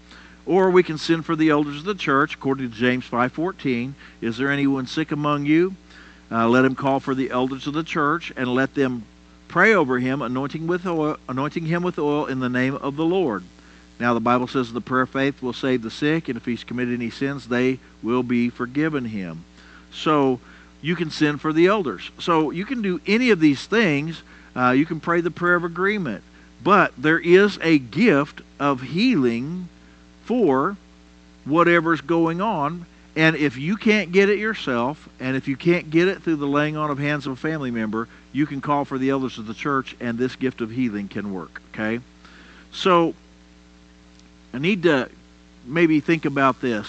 Or 0.46 0.70
we 0.70 0.84
can 0.84 0.98
send 0.98 1.26
for 1.26 1.36
the 1.36 1.50
elders 1.50 1.78
of 1.78 1.86
the 1.86 1.96
church, 1.96 2.36
according 2.36 2.70
to 2.70 2.76
James 2.76 3.10
5.14. 3.10 3.94
Is 4.22 4.38
there 4.38 4.52
anyone 4.52 4.88
sick 4.88 5.12
among 5.12 5.46
you? 5.46 5.76
Uh, 6.30 6.50
let 6.50 6.66
him 6.66 6.76
call 6.76 7.00
for 7.00 7.16
the 7.16 7.32
elders 7.32 7.68
of 7.68 7.74
the 7.74 7.84
church, 7.84 8.34
and 8.36 8.54
let 8.54 8.74
them 8.74 9.04
pray 9.48 9.74
over 9.74 10.00
him, 10.00 10.22
anointing, 10.22 10.68
with 10.68 10.86
oil, 10.86 11.18
anointing 11.30 11.66
him 11.66 11.84
with 11.84 11.98
oil 12.00 12.26
in 12.26 12.40
the 12.40 12.50
name 12.50 12.76
of 12.76 12.96
the 12.96 13.06
Lord. 13.06 13.44
Now, 14.00 14.14
the 14.14 14.20
Bible 14.20 14.48
says 14.48 14.74
the 14.74 14.82
prayer 14.82 15.04
of 15.04 15.12
faith 15.12 15.42
will 15.42 15.54
save 15.54 15.82
the 15.82 15.92
sick, 15.92 16.28
and 16.28 16.36
if 16.36 16.46
he's 16.46 16.64
committed 16.64 16.96
any 16.96 17.10
sins, 17.10 17.48
they 17.48 17.80
will 18.02 18.24
be 18.24 18.50
forgiven 18.50 19.06
him. 19.06 19.46
So, 19.94 20.40
you 20.82 20.96
can 20.96 21.12
send 21.12 21.40
for 21.40 21.54
the 21.54 21.68
elders. 21.68 22.10
So, 22.20 22.52
you 22.52 22.66
can 22.66 22.82
do 22.82 23.00
any 23.08 23.30
of 23.30 23.40
these 23.40 23.66
things. 23.66 24.24
Uh, 24.56 24.72
you 24.72 24.86
can 24.86 25.00
pray 25.00 25.22
the 25.22 25.32
prayer 25.32 25.56
of 25.56 25.64
agreement. 25.64 26.24
But 26.64 26.94
there 26.98 27.20
is 27.20 27.60
a 27.62 27.78
gift 27.78 28.42
of 28.60 28.82
healing 28.82 29.70
for 30.24 30.76
whatever's 31.46 32.02
going 32.02 32.42
on. 32.42 32.86
And 33.16 33.36
if 33.36 33.58
you 33.58 33.78
can't 33.78 34.12
get 34.12 34.30
it 34.30 34.40
yourself, 34.40 35.08
and 35.20 35.38
if 35.38 35.48
you 35.48 35.56
can't 35.56 35.92
get 35.92 36.08
it 36.08 36.24
through 36.24 36.38
the 36.38 36.48
laying 36.48 36.78
on 36.78 36.90
of 36.90 36.98
hands 36.98 37.28
of 37.28 37.34
a 37.34 37.36
family 37.36 37.70
member, 37.70 38.08
you 38.32 38.48
can 38.48 38.60
call 38.60 38.86
for 38.86 38.98
the 38.98 39.12
elders 39.12 39.38
of 39.38 39.46
the 39.46 39.54
church, 39.54 39.96
and 40.00 40.18
this 40.18 40.36
gift 40.36 40.62
of 40.62 40.72
healing 40.72 41.08
can 41.08 41.32
work. 41.32 41.62
Okay? 41.74 42.00
So, 42.72 43.14
I 44.52 44.58
need 44.58 44.84
to 44.84 45.10
maybe 45.66 46.00
think 46.00 46.26
about 46.26 46.60
this. 46.60 46.88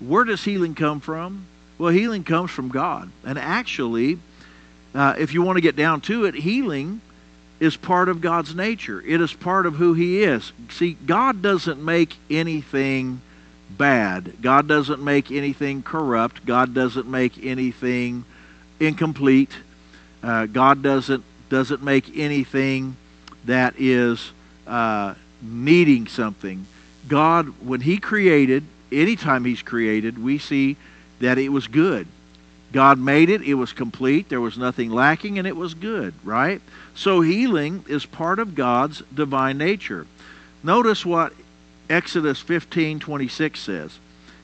Where 0.00 0.24
does 0.24 0.42
healing 0.42 0.74
come 0.74 1.00
from? 1.00 1.44
Well, 1.76 1.92
healing 1.92 2.24
comes 2.24 2.50
from 2.50 2.68
God. 2.68 3.10
And 3.24 3.38
actually, 3.38 4.18
uh, 4.94 5.14
if 5.18 5.34
you 5.34 5.42
want 5.42 5.56
to 5.56 5.62
get 5.62 5.76
down 5.76 6.00
to 6.02 6.24
it, 6.24 6.34
healing 6.34 7.00
is 7.60 7.76
part 7.76 8.08
of 8.08 8.22
God's 8.22 8.54
nature. 8.54 9.02
It 9.06 9.20
is 9.20 9.32
part 9.32 9.66
of 9.66 9.74
who 9.74 9.92
He 9.92 10.22
is. 10.22 10.50
See, 10.70 10.94
God 11.06 11.42
doesn't 11.42 11.82
make 11.82 12.16
anything 12.30 13.20
bad. 13.70 14.42
God 14.42 14.66
doesn't 14.66 15.02
make 15.02 15.30
anything 15.30 15.82
corrupt. 15.82 16.44
God 16.44 16.74
doesn't 16.74 17.06
make 17.06 17.44
anything 17.44 18.24
incomplete. 18.80 19.52
Uh, 20.22 20.46
God 20.46 20.82
doesn't 20.82 21.22
doesn't 21.48 21.82
make 21.82 22.16
anything 22.16 22.96
that 23.44 23.74
is 23.76 24.32
uh, 24.66 25.14
needing 25.42 26.06
something. 26.06 26.64
God, 27.08 27.48
when 27.60 27.80
He 27.80 27.98
created, 27.98 28.64
anytime 28.92 29.44
He's 29.44 29.62
created, 29.62 30.22
we 30.22 30.38
see 30.38 30.76
that 31.20 31.38
it 31.38 31.48
was 31.48 31.66
good. 31.66 32.06
God 32.72 32.98
made 32.98 33.30
it, 33.30 33.42
it 33.42 33.54
was 33.54 33.72
complete, 33.72 34.28
there 34.28 34.40
was 34.40 34.56
nothing 34.56 34.90
lacking, 34.90 35.38
and 35.38 35.46
it 35.46 35.56
was 35.56 35.74
good, 35.74 36.14
right? 36.22 36.60
So 36.94 37.20
healing 37.20 37.84
is 37.88 38.06
part 38.06 38.38
of 38.38 38.54
God's 38.54 39.02
divine 39.12 39.58
nature. 39.58 40.06
Notice 40.62 41.04
what 41.04 41.32
Exodus 41.88 42.40
15 42.40 43.00
26 43.00 43.58
says. 43.58 43.98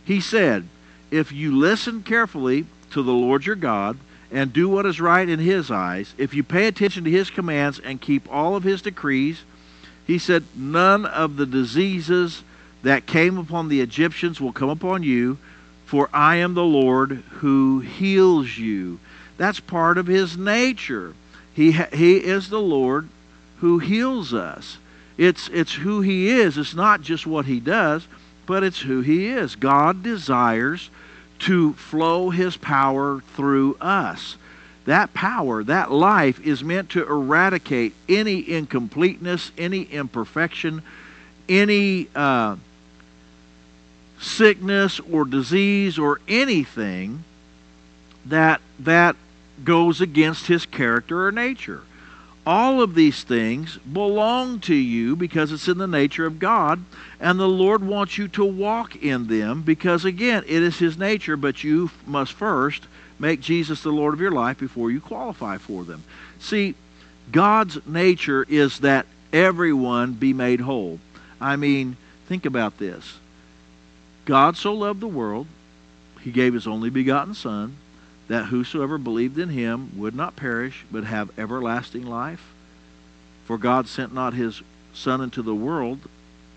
He 0.05 0.21
said, 0.21 0.67
If 1.11 1.31
you 1.31 1.57
listen 1.57 2.03
carefully 2.03 2.67
to 2.91 3.03
the 3.03 3.12
Lord 3.12 3.47
your 3.47 3.57
God, 3.57 3.99
and 4.31 4.53
do 4.53 4.69
what 4.69 4.87
is 4.87 5.01
right 5.01 5.29
in 5.29 5.39
his 5.39 5.71
eyes, 5.71 6.12
if 6.19 6.35
you 6.35 6.43
pay 6.43 6.67
attention 6.67 7.05
to 7.05 7.11
his 7.11 7.31
commands 7.31 7.79
and 7.79 8.01
keep 8.01 8.31
all 8.31 8.57
of 8.57 8.65
his 8.65 8.83
decrees, 8.83 9.43
he 10.07 10.19
said, 10.19 10.45
None 10.55 11.07
of 11.07 11.37
the 11.37 11.47
diseases 11.47 12.43
that 12.83 13.07
came 13.07 13.39
upon 13.39 13.69
the 13.69 13.81
Egyptians 13.81 14.41
will 14.41 14.53
come 14.53 14.69
upon 14.69 15.03
you, 15.03 15.39
for 15.87 16.11
I 16.12 16.37
am 16.37 16.55
the 16.55 16.64
Lord 16.64 17.22
who 17.31 17.81
heals 17.81 18.59
you. 18.59 18.99
That's 19.38 19.61
part 19.61 19.99
of 19.99 20.07
his 20.07 20.37
nature. 20.37 21.14
He, 21.55 21.72
he 21.72 22.16
is 22.16 22.51
the 22.51 22.61
Lord 22.61 23.09
who 23.59 23.79
heals 23.79 24.35
us. 24.35 24.79
It's, 25.16 25.49
it's 25.49 25.72
who 25.72 26.01
he 26.03 26.29
is. 26.29 26.59
It's 26.59 26.75
not 26.75 27.01
just 27.01 27.27
what 27.27 27.46
he 27.46 27.61
does, 27.61 28.07
but 28.44 28.62
it's 28.62 28.81
who 28.81 29.01
he 29.01 29.29
is. 29.29 29.55
God 29.55 30.03
desires 30.03 30.90
to 31.40 31.72
flow 31.75 32.31
his 32.31 32.57
power 32.57 33.22
through 33.35 33.77
us. 33.81 34.37
That 34.87 35.14
power, 35.14 35.62
that 35.64 35.90
life, 35.90 36.40
is 36.44 36.64
meant 36.64 36.90
to 36.90 37.07
eradicate 37.07 37.94
any 38.09 38.49
incompleteness, 38.49 39.53
any 39.57 39.83
imperfection, 39.83 40.83
any 41.49 42.09
uh, 42.14 42.57
sickness 44.20 45.00
or 45.00 45.24
disease 45.24 45.98
or 45.98 46.20
anything 46.29 47.24
that 48.26 48.61
that 48.81 49.16
goes 49.64 50.00
against 50.00 50.46
his 50.46 50.66
character 50.66 51.26
or 51.26 51.33
nature. 51.33 51.83
All 52.46 52.81
of 52.81 52.94
these 52.94 53.24
things 53.24 53.76
belong 53.79 54.61
to 54.61 54.74
you 54.74 55.16
because 55.16 55.50
it's 55.50 55.66
in 55.66 55.79
the 55.79 55.88
nature 55.88 56.26
of 56.26 56.38
God, 56.38 56.81
and 57.18 57.40
the 57.40 57.48
Lord 57.48 57.83
wants 57.83 58.18
you 58.18 58.29
to 58.29 58.44
walk 58.44 58.94
in 58.94 59.26
them 59.26 59.62
because, 59.62 60.05
again, 60.05 60.44
it 60.46 60.62
is 60.62 60.79
His 60.79 60.96
nature, 60.96 61.37
but 61.37 61.64
you 61.64 61.90
must 62.07 62.33
first 62.33 62.87
make 63.18 63.40
Jesus 63.40 63.83
the 63.83 63.90
Lord 63.90 64.14
of 64.14 64.20
your 64.20 64.31
life 64.31 64.59
before 64.59 64.92
you 64.92 65.00
qualify 65.00 65.59
for 65.59 65.83
them. 65.83 66.05
See, 66.38 66.76
God's 67.33 67.85
nature 67.85 68.46
is 68.48 68.79
that 68.79 69.07
everyone 69.33 70.12
be 70.12 70.33
made 70.33 70.61
whole. 70.61 71.00
I 71.40 71.57
mean, 71.57 71.96
think 72.29 72.46
about 72.46 72.79
this. 72.79 73.18
God 74.27 74.57
so 74.57 74.75
loved 74.75 75.01
the 75.01 75.09
world, 75.09 75.47
He 76.21 76.31
gave 76.31 76.53
His 76.53 76.67
only 76.67 76.91
begotten 76.91 77.33
Son 77.33 77.77
that 78.29 78.47
whosoever 78.47 78.99
believed 78.99 79.39
in 79.39 79.49
him 79.49 79.91
would 79.97 80.15
not 80.15 80.37
perish, 80.37 80.85
but 80.91 81.05
have 81.05 81.39
everlasting 81.39 82.05
life. 82.05 82.53
For 83.47 83.59
God 83.59 83.87
sent 83.87 84.12
not 84.12 84.35
his 84.35 84.62
Son 84.93 85.21
into 85.21 85.43
the 85.43 85.55
world 85.55 86.01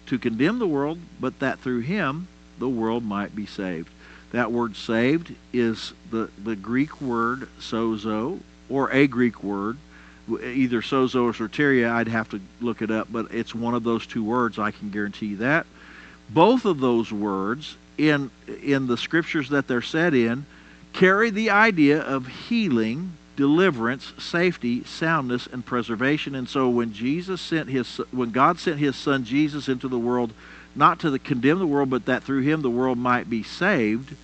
to 0.08 0.18
condemn 0.18 0.60
the 0.60 0.68
world, 0.68 0.98
but 1.20 1.40
that 1.40 1.60
through 1.60 1.82
him 1.82 2.28
the 2.58 2.70
world 2.70 3.04
might 3.04 3.36
be 3.36 3.46
saved. 3.46 3.90
That 4.32 4.52
word 4.52 4.76
saved 4.76 5.34
is 5.54 5.94
the, 6.10 6.30
the 6.44 6.56
Greek 6.56 7.02
word 7.02 7.48
sozo, 7.60 8.40
or 8.70 8.92
a 8.92 9.08
Greek 9.08 9.44
word, 9.44 9.78
either 10.30 10.82
sozo 10.82 11.24
or 11.24 11.34
soteria. 11.34 11.92
I'd 11.92 12.08
have 12.08 12.30
to 12.30 12.40
look 12.62 12.82
it 12.82 12.92
up, 12.92 13.08
but 13.12 13.32
it's 13.32 13.54
one 13.54 13.74
of 13.76 13.84
those 13.84 14.06
two 14.08 14.24
words. 14.24 14.58
I 14.58 14.72
can 14.72 14.90
guarantee 14.90 15.28
you 15.28 15.38
that. 15.38 15.66
Both 16.30 16.65
of 16.65 16.80
those 16.80 17.12
words 17.12 17.76
in 17.98 18.32
in 18.63 18.88
the 18.88 18.98
scriptures 18.98 19.50
that 19.50 19.68
they're 19.68 19.82
set 19.82 20.13
in 20.13 20.46
carry 20.94 21.30
the 21.30 21.50
idea 21.50 22.02
of 22.02 22.28
healing, 22.28 23.13
deliverance, 23.36 24.13
safety, 24.18 24.84
soundness, 24.84 25.48
and 25.48 25.65
preservation. 25.65 26.36
And 26.36 26.48
so 26.48 26.70
when 26.70 26.94
Jesus 26.94 27.42
sent 27.42 27.70
his 27.70 27.98
when 28.12 28.32
God 28.32 28.60
sent 28.60 28.80
his 28.80 28.96
son 28.96 29.24
Jesus 29.24 29.68
into 29.68 29.88
the 29.88 30.00
world, 30.00 30.32
not 30.76 31.00
to 31.00 31.10
the, 31.10 31.20
condemn 31.20 31.60
the 31.60 31.68
world, 31.68 31.89
but 31.89 32.06
that 32.06 32.24
through 32.24 32.42
him 32.42 32.62
the 32.62 32.70
world 32.70 32.98
might 32.98 33.30
be 33.30 33.44
saved, 33.44 34.15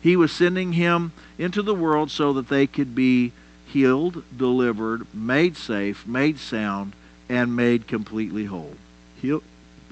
he 0.00 0.16
was 0.16 0.32
sending 0.32 0.72
him 0.72 1.12
into 1.38 1.62
the 1.62 1.74
world 1.74 2.10
so 2.10 2.32
that 2.34 2.48
they 2.48 2.66
could 2.66 2.94
be 2.94 3.32
healed, 3.66 4.22
delivered, 4.36 5.06
made 5.12 5.56
safe, 5.56 6.06
made 6.06 6.38
sound, 6.38 6.92
and 7.28 7.54
made 7.54 7.86
completely 7.86 8.46
whole. 8.46 8.74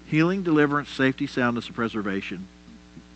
Healing, 0.06 0.42
deliverance, 0.42 0.88
safety, 0.88 1.26
soundness, 1.26 1.66
and 1.66 1.74
preservation. 1.74 2.46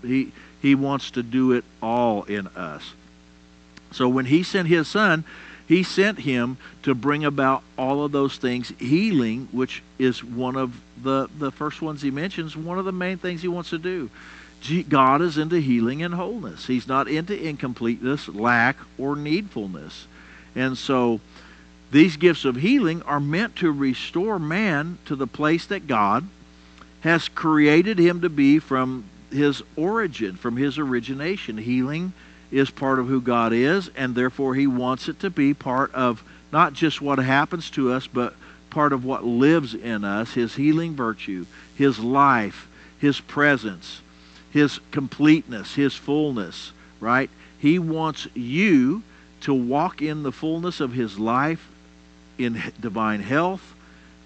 He 0.02 0.32
He 0.60 0.74
wants 0.74 1.12
to 1.12 1.22
do 1.22 1.52
it 1.52 1.64
all 1.82 2.24
in 2.24 2.46
us. 2.48 2.82
So 3.92 4.08
when 4.08 4.26
he 4.26 4.42
sent 4.42 4.68
his 4.68 4.86
son, 4.88 5.24
he 5.66 5.82
sent 5.82 6.18
him 6.18 6.58
to 6.82 6.94
bring 6.94 7.24
about 7.24 7.62
all 7.78 8.04
of 8.04 8.12
those 8.12 8.36
things, 8.36 8.72
healing, 8.78 9.48
which 9.52 9.82
is 9.98 10.22
one 10.22 10.56
of 10.56 10.72
the, 11.02 11.28
the 11.38 11.50
first 11.50 11.80
ones 11.80 12.02
he 12.02 12.10
mentions, 12.10 12.56
one 12.56 12.78
of 12.78 12.84
the 12.84 12.92
main 12.92 13.18
things 13.18 13.42
he 13.42 13.48
wants 13.48 13.70
to 13.70 13.78
do. 13.78 14.10
God 14.88 15.22
is 15.22 15.38
into 15.38 15.60
healing 15.60 16.02
and 16.02 16.14
wholeness. 16.14 16.66
He's 16.66 16.86
not 16.86 17.08
into 17.08 17.40
incompleteness, 17.40 18.28
lack, 18.28 18.76
or 18.98 19.16
needfulness. 19.16 20.06
And 20.54 20.76
so 20.76 21.20
these 21.90 22.16
gifts 22.16 22.44
of 22.44 22.56
healing 22.56 23.02
are 23.02 23.20
meant 23.20 23.56
to 23.56 23.72
restore 23.72 24.38
man 24.38 24.98
to 25.06 25.16
the 25.16 25.26
place 25.26 25.66
that 25.66 25.86
God 25.86 26.26
has 27.00 27.28
created 27.28 27.98
him 27.98 28.20
to 28.20 28.28
be 28.28 28.58
from 28.58 29.04
his 29.30 29.62
origin, 29.76 30.36
from 30.36 30.56
his 30.56 30.78
origination. 30.78 31.56
Healing 31.56 32.12
is 32.50 32.70
part 32.70 32.98
of 32.98 33.06
who 33.08 33.20
God 33.20 33.52
is, 33.52 33.90
and 33.96 34.14
therefore 34.14 34.54
he 34.54 34.66
wants 34.66 35.08
it 35.08 35.20
to 35.20 35.30
be 35.30 35.54
part 35.54 35.94
of 35.94 36.22
not 36.52 36.72
just 36.72 37.00
what 37.00 37.18
happens 37.18 37.70
to 37.70 37.92
us, 37.92 38.06
but 38.06 38.34
part 38.70 38.92
of 38.92 39.04
what 39.04 39.24
lives 39.24 39.74
in 39.74 40.04
us, 40.04 40.32
his 40.32 40.54
healing 40.54 40.94
virtue, 40.94 41.46
his 41.74 41.98
life, 41.98 42.68
his 42.98 43.20
presence, 43.20 44.00
his 44.50 44.80
completeness, 44.90 45.74
his 45.74 45.94
fullness, 45.94 46.72
right? 47.00 47.30
He 47.58 47.78
wants 47.78 48.26
you 48.34 49.02
to 49.42 49.54
walk 49.54 50.02
in 50.02 50.22
the 50.22 50.32
fullness 50.32 50.80
of 50.80 50.92
his 50.92 51.18
life 51.18 51.66
in 52.38 52.60
divine 52.80 53.20
health, 53.20 53.74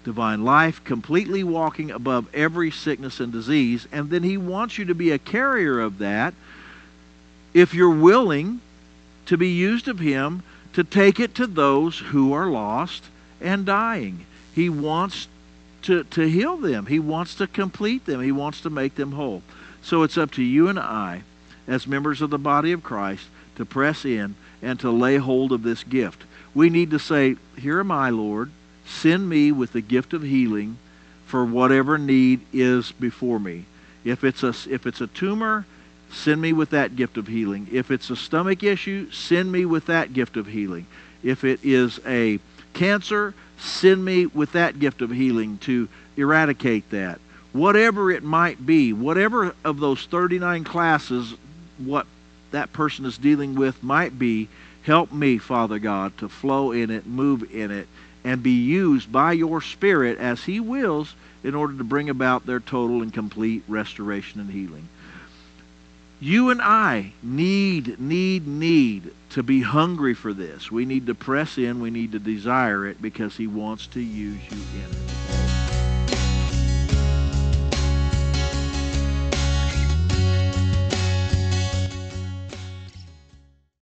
divine 0.05 0.45
life, 0.45 0.81
completely 0.85 1.43
walking 1.43 1.91
above 1.91 2.27
every 2.33 2.71
sickness 2.71 3.19
and 3.19 3.33
disease. 3.33 3.87
And 3.91 4.09
then 4.09 4.23
he 4.23 4.37
wants 4.37 4.77
you 4.77 4.85
to 4.85 4.95
be 4.95 5.11
a 5.11 5.19
carrier 5.19 5.81
of 5.81 5.97
that 5.97 6.33
if 7.53 7.73
you're 7.73 7.89
willing 7.89 8.61
to 9.25 9.37
be 9.37 9.49
used 9.49 9.87
of 9.89 9.99
him 9.99 10.43
to 10.73 10.83
take 10.83 11.19
it 11.19 11.35
to 11.35 11.47
those 11.47 11.97
who 11.97 12.33
are 12.33 12.47
lost 12.47 13.03
and 13.41 13.65
dying. 13.65 14.25
He 14.53 14.69
wants 14.69 15.27
to, 15.83 16.03
to 16.03 16.29
heal 16.29 16.57
them. 16.57 16.85
He 16.85 16.99
wants 16.99 17.35
to 17.35 17.47
complete 17.47 18.05
them. 18.05 18.21
He 18.21 18.31
wants 18.31 18.61
to 18.61 18.69
make 18.69 18.95
them 18.95 19.11
whole. 19.11 19.41
So 19.81 20.03
it's 20.03 20.17
up 20.17 20.31
to 20.31 20.43
you 20.43 20.67
and 20.67 20.79
I, 20.79 21.23
as 21.67 21.87
members 21.87 22.21
of 22.21 22.29
the 22.29 22.37
body 22.37 22.71
of 22.71 22.83
Christ, 22.83 23.25
to 23.55 23.65
press 23.65 24.05
in 24.05 24.35
and 24.61 24.79
to 24.81 24.91
lay 24.91 25.17
hold 25.17 25.51
of 25.51 25.63
this 25.63 25.83
gift. 25.83 26.23
We 26.53 26.69
need 26.69 26.91
to 26.91 26.99
say, 26.99 27.37
Here 27.57 27.79
am 27.79 27.91
I, 27.91 28.09
Lord. 28.09 28.51
Send 28.85 29.27
me 29.27 29.51
with 29.51 29.73
the 29.73 29.81
gift 29.81 30.13
of 30.13 30.21
healing 30.21 30.77
for 31.25 31.43
whatever 31.43 31.97
need 31.97 32.41
is 32.53 32.91
before 32.91 33.39
me. 33.39 33.65
If 34.03 34.23
it's 34.23 34.43
a, 34.43 34.53
if 34.69 34.85
it's 34.85 35.01
a 35.01 35.07
tumor, 35.07 35.65
send 36.11 36.39
me 36.41 36.53
with 36.53 36.69
that 36.69 36.95
gift 36.95 37.17
of 37.17 37.27
healing. 37.27 37.67
If 37.71 37.91
it's 37.91 38.09
a 38.09 38.15
stomach 38.15 38.63
issue, 38.63 39.09
send 39.11 39.51
me 39.51 39.65
with 39.65 39.87
that 39.87 40.13
gift 40.13 40.37
of 40.37 40.47
healing. 40.47 40.85
If 41.23 41.43
it 41.43 41.59
is 41.63 41.99
a 42.05 42.39
cancer, 42.73 43.33
send 43.57 44.05
me 44.05 44.27
with 44.27 44.51
that 44.51 44.79
gift 44.79 45.01
of 45.01 45.09
healing 45.09 45.57
to 45.59 45.89
eradicate 46.17 46.89
that 46.91 47.19
whatever 47.55 48.11
it 48.11 48.21
might 48.21 48.65
be, 48.65 48.91
whatever 48.91 49.55
of 49.63 49.79
those 49.79 50.05
39 50.07 50.65
classes, 50.65 51.33
what 51.77 52.05
that 52.51 52.73
person 52.73 53.05
is 53.05 53.17
dealing 53.17 53.55
with 53.55 53.81
might 53.81 54.19
be, 54.19 54.49
help 54.83 55.09
me, 55.13 55.37
Father 55.37 55.79
God, 55.79 56.15
to 56.17 56.27
flow 56.27 56.73
in 56.73 56.91
it, 56.91 57.07
move 57.07 57.49
in 57.55 57.71
it, 57.71 57.87
and 58.25 58.41
be 58.41 58.63
used 58.65 59.11
by 59.11 59.31
your 59.31 59.61
Spirit 59.61 60.17
as 60.17 60.43
He 60.43 60.59
wills 60.59 61.15
in 61.43 61.55
order 61.55 61.77
to 61.77 61.83
bring 61.83 62.09
about 62.09 62.45
their 62.45 62.59
total 62.59 63.03
and 63.03 63.13
complete 63.13 63.63
restoration 63.67 64.41
and 64.41 64.49
healing. 64.49 64.89
You 66.19 66.49
and 66.49 66.61
I 66.61 67.13
need, 67.21 67.99
need, 67.99 68.47
need 68.47 69.13
to 69.29 69.43
be 69.43 69.61
hungry 69.61 70.15
for 70.15 70.33
this. 70.33 70.71
We 70.71 70.85
need 70.85 71.05
to 71.05 71.13
press 71.13 71.57
in. 71.57 71.81
We 71.81 71.91
need 71.91 72.13
to 72.13 72.19
desire 72.19 72.87
it 72.87 72.99
because 72.99 73.37
He 73.37 73.47
wants 73.47 73.85
to 73.87 74.01
use 74.01 74.41
you 74.49 74.57
in 74.57 74.91
it. 74.91 75.44